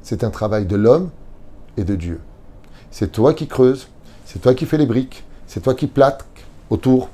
c'est 0.01 0.23
un 0.23 0.29
travail 0.29 0.65
de 0.65 0.75
l'homme 0.75 1.09
et 1.77 1.83
de 1.83 1.95
Dieu. 1.95 2.19
C'est 2.89 3.11
toi 3.11 3.33
qui 3.33 3.47
creuses, 3.47 3.87
c'est 4.25 4.39
toi 4.39 4.53
qui 4.53 4.65
fais 4.65 4.77
les 4.77 4.85
briques, 4.85 5.23
c'est 5.47 5.61
toi 5.61 5.75
qui 5.75 5.87
plaques 5.87 6.25
autour. 6.69 7.09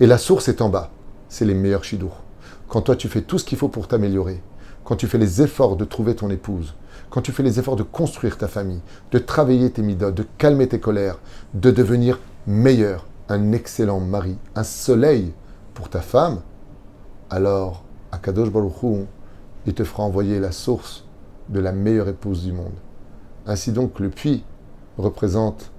Et 0.00 0.06
la 0.06 0.18
source 0.18 0.48
est 0.48 0.60
en 0.60 0.68
bas. 0.68 0.90
C'est 1.28 1.44
les 1.44 1.54
meilleurs 1.54 1.84
chidours. 1.84 2.22
Quand 2.68 2.82
toi 2.82 2.96
tu 2.96 3.08
fais 3.08 3.22
tout 3.22 3.38
ce 3.38 3.44
qu'il 3.44 3.58
faut 3.58 3.68
pour 3.68 3.88
t'améliorer, 3.88 4.42
quand 4.84 4.96
tu 4.96 5.06
fais 5.06 5.18
les 5.18 5.42
efforts 5.42 5.76
de 5.76 5.84
trouver 5.84 6.16
ton 6.16 6.30
épouse, 6.30 6.74
quand 7.10 7.20
tu 7.20 7.32
fais 7.32 7.42
les 7.42 7.58
efforts 7.58 7.76
de 7.76 7.82
construire 7.82 8.38
ta 8.38 8.48
famille, 8.48 8.80
de 9.12 9.18
travailler 9.18 9.70
tes 9.70 9.82
midotes, 9.82 10.14
de 10.14 10.26
calmer 10.38 10.68
tes 10.68 10.80
colères, 10.80 11.18
de 11.54 11.70
devenir 11.70 12.18
meilleur, 12.46 13.06
un 13.28 13.52
excellent 13.52 14.00
mari, 14.00 14.36
un 14.54 14.64
soleil 14.64 15.32
pour 15.74 15.88
ta 15.88 16.00
femme, 16.00 16.40
alors 17.30 17.84
Akadosh 18.12 18.50
Baruch 18.50 19.06
il 19.66 19.74
te 19.74 19.84
fera 19.84 20.02
envoyer 20.02 20.40
la 20.40 20.52
source 20.52 21.04
de 21.50 21.60
la 21.60 21.72
meilleure 21.72 22.08
épouse 22.08 22.42
du 22.42 22.52
monde. 22.52 22.72
Ainsi 23.46 23.72
donc, 23.72 24.00
le 24.00 24.08
puits 24.08 24.44
représente 24.96 25.70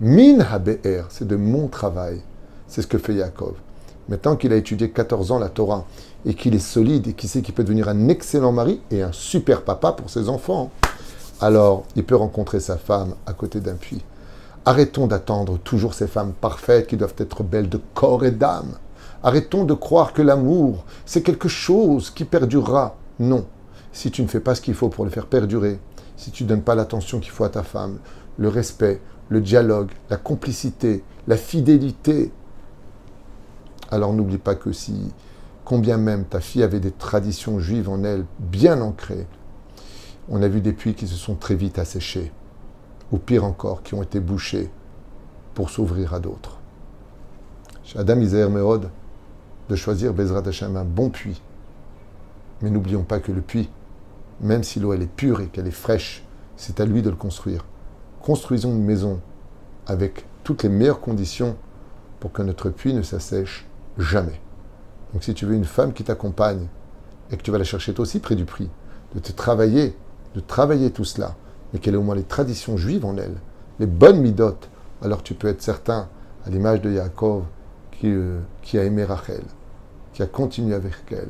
min 0.00 0.40
habe'er, 0.40 1.04
c'est 1.08 1.26
de 1.26 1.36
mon 1.36 1.68
travail. 1.68 2.20
C'est 2.66 2.82
ce 2.82 2.86
que 2.86 2.98
fait 2.98 3.14
Yaakov. 3.14 3.54
Maintenant 4.08 4.36
qu'il 4.36 4.52
a 4.52 4.56
étudié 4.56 4.90
14 4.90 5.30
ans 5.32 5.38
la 5.38 5.48
Torah 5.48 5.84
et 6.26 6.34
qu'il 6.34 6.54
est 6.54 6.58
solide 6.58 7.08
et 7.08 7.12
qu'il 7.12 7.28
sait 7.28 7.42
qu'il 7.42 7.54
peut 7.54 7.64
devenir 7.64 7.88
un 7.88 8.08
excellent 8.08 8.52
mari 8.52 8.80
et 8.90 9.02
un 9.02 9.12
super 9.12 9.62
papa 9.62 9.92
pour 9.92 10.10
ses 10.10 10.28
enfants, 10.28 10.70
alors 11.40 11.84
il 11.96 12.04
peut 12.04 12.16
rencontrer 12.16 12.60
sa 12.60 12.76
femme 12.76 13.14
à 13.26 13.32
côté 13.32 13.60
d'un 13.60 13.76
puits. 13.76 14.02
Arrêtons 14.64 15.06
d'attendre 15.06 15.58
toujours 15.58 15.94
ces 15.94 16.06
femmes 16.06 16.32
parfaites 16.32 16.86
qui 16.86 16.96
doivent 16.96 17.14
être 17.18 17.42
belles 17.42 17.68
de 17.68 17.80
corps 17.94 18.24
et 18.24 18.30
d'âme. 18.30 18.74
Arrêtons 19.22 19.64
de 19.64 19.74
croire 19.74 20.12
que 20.12 20.22
l'amour, 20.22 20.84
c'est 21.06 21.22
quelque 21.22 21.48
chose 21.48 22.10
qui 22.10 22.24
perdurera. 22.24 22.96
Non. 23.18 23.46
Si 23.92 24.10
tu 24.10 24.22
ne 24.22 24.28
fais 24.28 24.40
pas 24.40 24.54
ce 24.54 24.60
qu'il 24.60 24.74
faut 24.74 24.88
pour 24.88 25.04
le 25.04 25.10
faire 25.10 25.26
perdurer, 25.26 25.78
si 26.16 26.30
tu 26.30 26.44
ne 26.44 26.48
donnes 26.48 26.62
pas 26.62 26.74
l'attention 26.74 27.20
qu'il 27.20 27.30
faut 27.30 27.44
à 27.44 27.48
ta 27.48 27.62
femme, 27.62 27.98
le 28.38 28.48
respect, 28.48 29.00
le 29.28 29.40
dialogue, 29.40 29.90
la 30.08 30.16
complicité, 30.16 31.02
la 31.26 31.36
fidélité, 31.36 32.32
alors 33.90 34.12
n'oublie 34.12 34.38
pas 34.38 34.54
que 34.54 34.72
si, 34.72 35.12
combien 35.64 35.96
même 35.96 36.24
ta 36.24 36.40
fille 36.40 36.62
avait 36.62 36.80
des 36.80 36.92
traditions 36.92 37.58
juives 37.58 37.88
en 37.88 38.04
elle 38.04 38.24
bien 38.38 38.80
ancrées, 38.80 39.26
on 40.28 40.42
a 40.42 40.48
vu 40.48 40.60
des 40.60 40.72
puits 40.72 40.94
qui 40.94 41.08
se 41.08 41.16
sont 41.16 41.34
très 41.34 41.56
vite 41.56 41.78
asséchés, 41.78 42.32
ou 43.10 43.18
pire 43.18 43.44
encore, 43.44 43.82
qui 43.82 43.94
ont 43.94 44.02
été 44.02 44.20
bouchés 44.20 44.70
pour 45.54 45.70
s'ouvrir 45.70 46.14
à 46.14 46.20
d'autres. 46.20 46.58
Adam 47.96 48.20
Isaac 48.20 48.50
Mérode, 48.50 48.88
de 49.68 49.76
choisir 49.76 50.12
Bezrat 50.12 50.46
Hashem 50.46 50.76
un 50.76 50.84
bon 50.84 51.10
puits. 51.10 51.42
Mais 52.62 52.70
n'oublions 52.70 53.02
pas 53.02 53.20
que 53.20 53.32
le 53.32 53.40
puits, 53.40 53.68
même 54.40 54.62
si 54.62 54.80
l'eau 54.80 54.92
elle 54.92 55.02
est 55.02 55.06
pure 55.06 55.40
et 55.40 55.46
qu'elle 55.46 55.66
est 55.66 55.72
fraîche, 55.72 56.24
c'est 56.56 56.80
à 56.80 56.84
lui 56.84 57.02
de 57.02 57.10
le 57.10 57.16
construire. 57.16 57.64
Construisons 58.20 58.70
une 58.70 58.84
maison 58.84 59.20
avec 59.86 60.24
toutes 60.44 60.62
les 60.62 60.68
meilleures 60.68 61.00
conditions 61.00 61.56
pour 62.20 62.32
que 62.32 62.42
notre 62.42 62.70
puits 62.70 62.94
ne 62.94 63.02
s'assèche 63.02 63.66
jamais. 63.98 64.40
Donc 65.12 65.24
si 65.24 65.34
tu 65.34 65.46
veux 65.46 65.54
une 65.54 65.64
femme 65.64 65.92
qui 65.92 66.04
t'accompagne 66.04 66.66
et 67.30 67.36
que 67.36 67.42
tu 67.42 67.50
vas 67.50 67.58
la 67.58 67.64
chercher 67.64 67.94
toi 67.94 68.02
aussi 68.02 68.20
près 68.20 68.36
du 68.36 68.44
puits, 68.44 68.70
de 69.14 69.20
te 69.20 69.32
travailler 69.32 69.96
de 70.34 70.40
travailler 70.40 70.90
tout 70.90 71.04
cela, 71.04 71.34
mais 71.72 71.78
qu'elle 71.78 71.94
ait 71.94 71.98
au 71.98 72.02
moins 72.02 72.14
les 72.14 72.22
traditions 72.22 72.76
juives 72.76 73.04
en 73.04 73.16
elle, 73.16 73.34
les 73.78 73.86
bonnes 73.86 74.20
midotes, 74.20 74.68
alors 75.02 75.22
tu 75.22 75.34
peux 75.34 75.48
être 75.48 75.62
certain, 75.62 76.08
à 76.46 76.50
l'image 76.50 76.80
de 76.80 76.90
Yaakov, 76.90 77.44
qui, 77.92 78.08
euh, 78.08 78.40
qui, 78.62 78.78
a 78.78 78.84
aimé 78.84 79.04
Rachel, 79.04 79.42
qui 80.12 80.22
a 80.22 80.26
continué 80.26 80.74
avec 80.74 80.94
elle, 81.10 81.28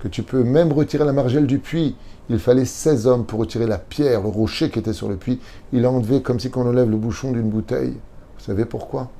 que 0.00 0.08
tu 0.08 0.22
peux 0.22 0.42
même 0.42 0.72
retirer 0.72 1.04
la 1.04 1.12
margelle 1.12 1.46
du 1.46 1.58
puits. 1.58 1.96
Il 2.32 2.38
fallait 2.38 2.64
16 2.64 3.08
hommes 3.08 3.26
pour 3.26 3.40
retirer 3.40 3.66
la 3.66 3.76
pierre, 3.76 4.22
le 4.22 4.28
rocher 4.28 4.70
qui 4.70 4.78
était 4.78 4.92
sur 4.92 5.08
le 5.08 5.16
puits. 5.16 5.40
Il 5.72 5.84
a 5.84 5.90
enlevé 5.90 6.22
comme 6.22 6.38
si 6.38 6.48
on 6.54 6.60
enlève 6.60 6.88
le 6.88 6.96
bouchon 6.96 7.32
d'une 7.32 7.50
bouteille. 7.50 7.96
Vous 8.38 8.44
savez 8.44 8.64
pourquoi? 8.66 9.10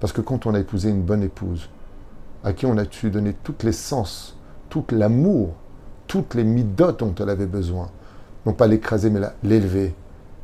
Parce 0.00 0.12
que 0.12 0.20
quand 0.20 0.44
on 0.44 0.54
a 0.54 0.58
épousé 0.58 0.90
une 0.90 1.02
bonne 1.02 1.22
épouse, 1.22 1.68
à 2.42 2.52
qui 2.52 2.66
on 2.66 2.78
a 2.78 2.84
donner 2.84 3.36
toutes 3.44 3.62
les 3.62 3.70
sens, 3.70 4.36
tout 4.68 4.84
l'amour, 4.90 5.54
toutes 6.08 6.34
les 6.34 6.42
midotes 6.42 6.98
dont 6.98 7.14
elle 7.14 7.30
avait 7.30 7.46
besoin, 7.46 7.90
non 8.44 8.52
pas 8.52 8.66
l'écraser, 8.66 9.08
mais 9.08 9.20
l'élever, 9.44 9.94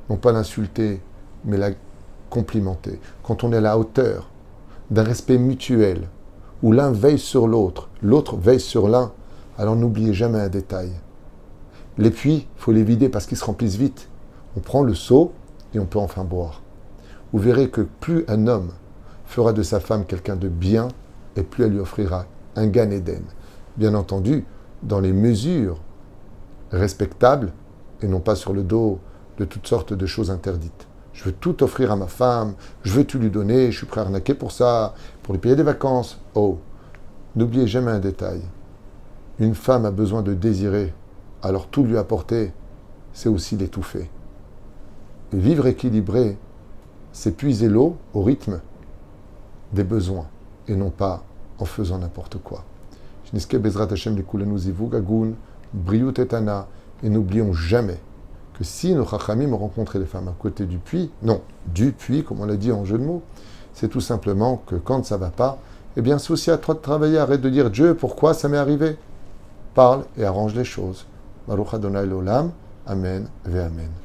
non 0.09 0.17
pas 0.17 0.31
l'insulter, 0.31 1.01
mais 1.45 1.57
la 1.57 1.71
complimenter. 2.31 3.01
Quand 3.25 3.43
on 3.43 3.53
est 3.53 3.57
à 3.57 3.61
la 3.61 3.77
hauteur 3.77 4.31
d'un 4.93 5.03
respect 5.03 5.37
mutuel, 5.37 6.07
où 6.63 6.71
l'un 6.71 6.93
veille 6.93 7.19
sur 7.19 7.49
l'autre, 7.49 7.89
l'autre 8.03 8.37
veille 8.37 8.61
sur 8.61 8.87
l'un, 8.89 9.11
alors 9.59 9.75
n'oubliez 9.75 10.15
jamais 10.15 10.39
un 10.39 10.49
détail. 10.49 10.93
Les 11.99 12.11
puits, 12.11 12.47
il 12.57 12.61
faut 12.61 12.73
les 12.73 12.85
vider 12.85 13.09
parce 13.09 13.27
qu'ils 13.27 13.39
se 13.39 13.45
remplissent 13.45 13.77
vite. 13.77 14.09
On 14.57 14.61
prend 14.61 14.83
le 14.83 14.95
seau 14.95 15.33
et 15.75 15.79
on 15.79 15.87
peut 15.87 15.99
enfin 15.99 16.25
boire. 16.25 16.63
Vous 17.33 17.39
verrez 17.39 17.71
que 17.71 17.81
plus 17.81 18.25
un 18.29 18.47
homme 18.47 18.71
fera 19.27 19.53
de 19.53 19.63
sa 19.63 19.81
femme 19.81 20.05
quelqu'un 20.05 20.37
de 20.37 20.49
bien, 20.49 20.89
et 21.37 21.43
plus 21.43 21.65
elle 21.65 21.73
lui 21.73 21.79
offrira 21.79 22.27
un 22.57 22.67
Gan 22.67 22.91
Eden. 22.91 23.23
Bien 23.77 23.95
entendu, 23.95 24.45
dans 24.83 25.01
les 25.01 25.13
mesures 25.13 25.79
respectables 26.71 27.53
et 28.03 28.09
non 28.09 28.21
pas 28.21 28.35
sur 28.35 28.53
le 28.53 28.63
dos 28.63 28.99
de 29.39 29.45
toutes 29.45 29.67
sortes 29.67 29.95
de 29.95 30.07
choses 30.07 30.31
interdites. 30.31 30.87
Je 31.13 31.25
veux 31.25 31.33
tout 31.33 31.63
offrir 31.63 31.93
à 31.93 31.97
ma 31.97 32.07
femme, 32.07 32.55
je 32.83 32.93
veux 32.93 33.05
tout 33.05 33.19
lui 33.19 33.31
donner, 33.31 33.71
je 33.71 33.79
suis 33.79 33.87
prêt 33.87 34.01
à 34.01 34.05
arnaquer 34.05 34.35
pour 34.35 34.53
ça, 34.53 34.95
pour 35.23 35.35
lui 35.35 35.41
payer 35.41 35.57
des 35.57 35.63
vacances. 35.63 36.19
Oh, 36.35 36.59
n'oubliez 37.37 37.67
jamais 37.67 37.91
un 37.91 37.99
détail. 37.99 38.41
Une 39.39 39.55
femme 39.55 39.85
a 39.85 39.91
besoin 39.91 40.23
de 40.23 40.35
désirer, 40.35 40.93
alors 41.43 41.67
tout 41.67 41.85
lui 41.85 41.97
apporter, 41.97 42.53
c'est 43.13 43.29
aussi 43.29 43.57
l'étouffer. 43.57 44.09
Vivre 45.33 45.67
équilibré, 45.67 46.37
c'est 47.13 47.37
puiser 47.37 47.69
l'eau 47.69 47.97
au 48.15 48.23
rythme 48.23 48.61
des 49.73 49.85
besoins, 49.85 50.27
et 50.69 50.77
non 50.77 50.91
pas 50.91 51.25
en 51.59 51.65
faisant 51.65 51.99
n'importe 51.99 52.39
quoi. 52.39 52.65
Bezrat 53.35 53.89
Hashem 53.91 54.23
et 57.03 57.09
n'oublions 57.09 57.53
jamais 57.53 57.99
que 58.55 58.65
si 58.65 58.95
nos 58.95 59.07
chachamim 59.07 59.53
ont 59.53 59.59
rencontré 59.59 59.99
les 59.99 60.05
femmes 60.05 60.29
à 60.29 60.35
côté 60.39 60.67
du 60.67 60.79
puits, 60.79 61.11
non, 61.23 61.41
du 61.67 61.93
puits, 61.93 62.23
comme 62.23 62.41
on 62.41 62.47
l'a 62.47 62.57
dit 62.57 62.71
en 62.71 62.85
jeu 62.85 62.99
de 62.99 63.05
mots, 63.05 63.23
c'est 63.73 63.89
tout 63.89 64.03
simplement 64.03 64.63
que 64.67 64.77
quand 64.77 65.05
ça 65.05 65.17
va 65.17 65.31
pas, 65.31 65.59
eh 65.97 66.03
bien 66.03 66.17
aussi 66.17 66.51
à 66.51 66.59
toi 66.59 66.75
de 66.75 66.81
travailler, 66.81 67.19
arrête 67.19 67.41
de 67.41 67.49
dire 67.49 67.71
Dieu, 67.71 67.95
pourquoi 67.95 68.35
ça 68.35 68.49
m'est 68.49 68.59
arrivé? 68.59 68.97
Parle 69.75 70.05
et 70.19 70.25
arrange 70.25 70.55
les 70.55 70.65
choses. 70.65 71.07
ברוך 71.49 71.75
אדוני 71.75 72.07
לעולם, 72.07 72.49
אמן 72.93 73.23
ואמן. 73.45 74.02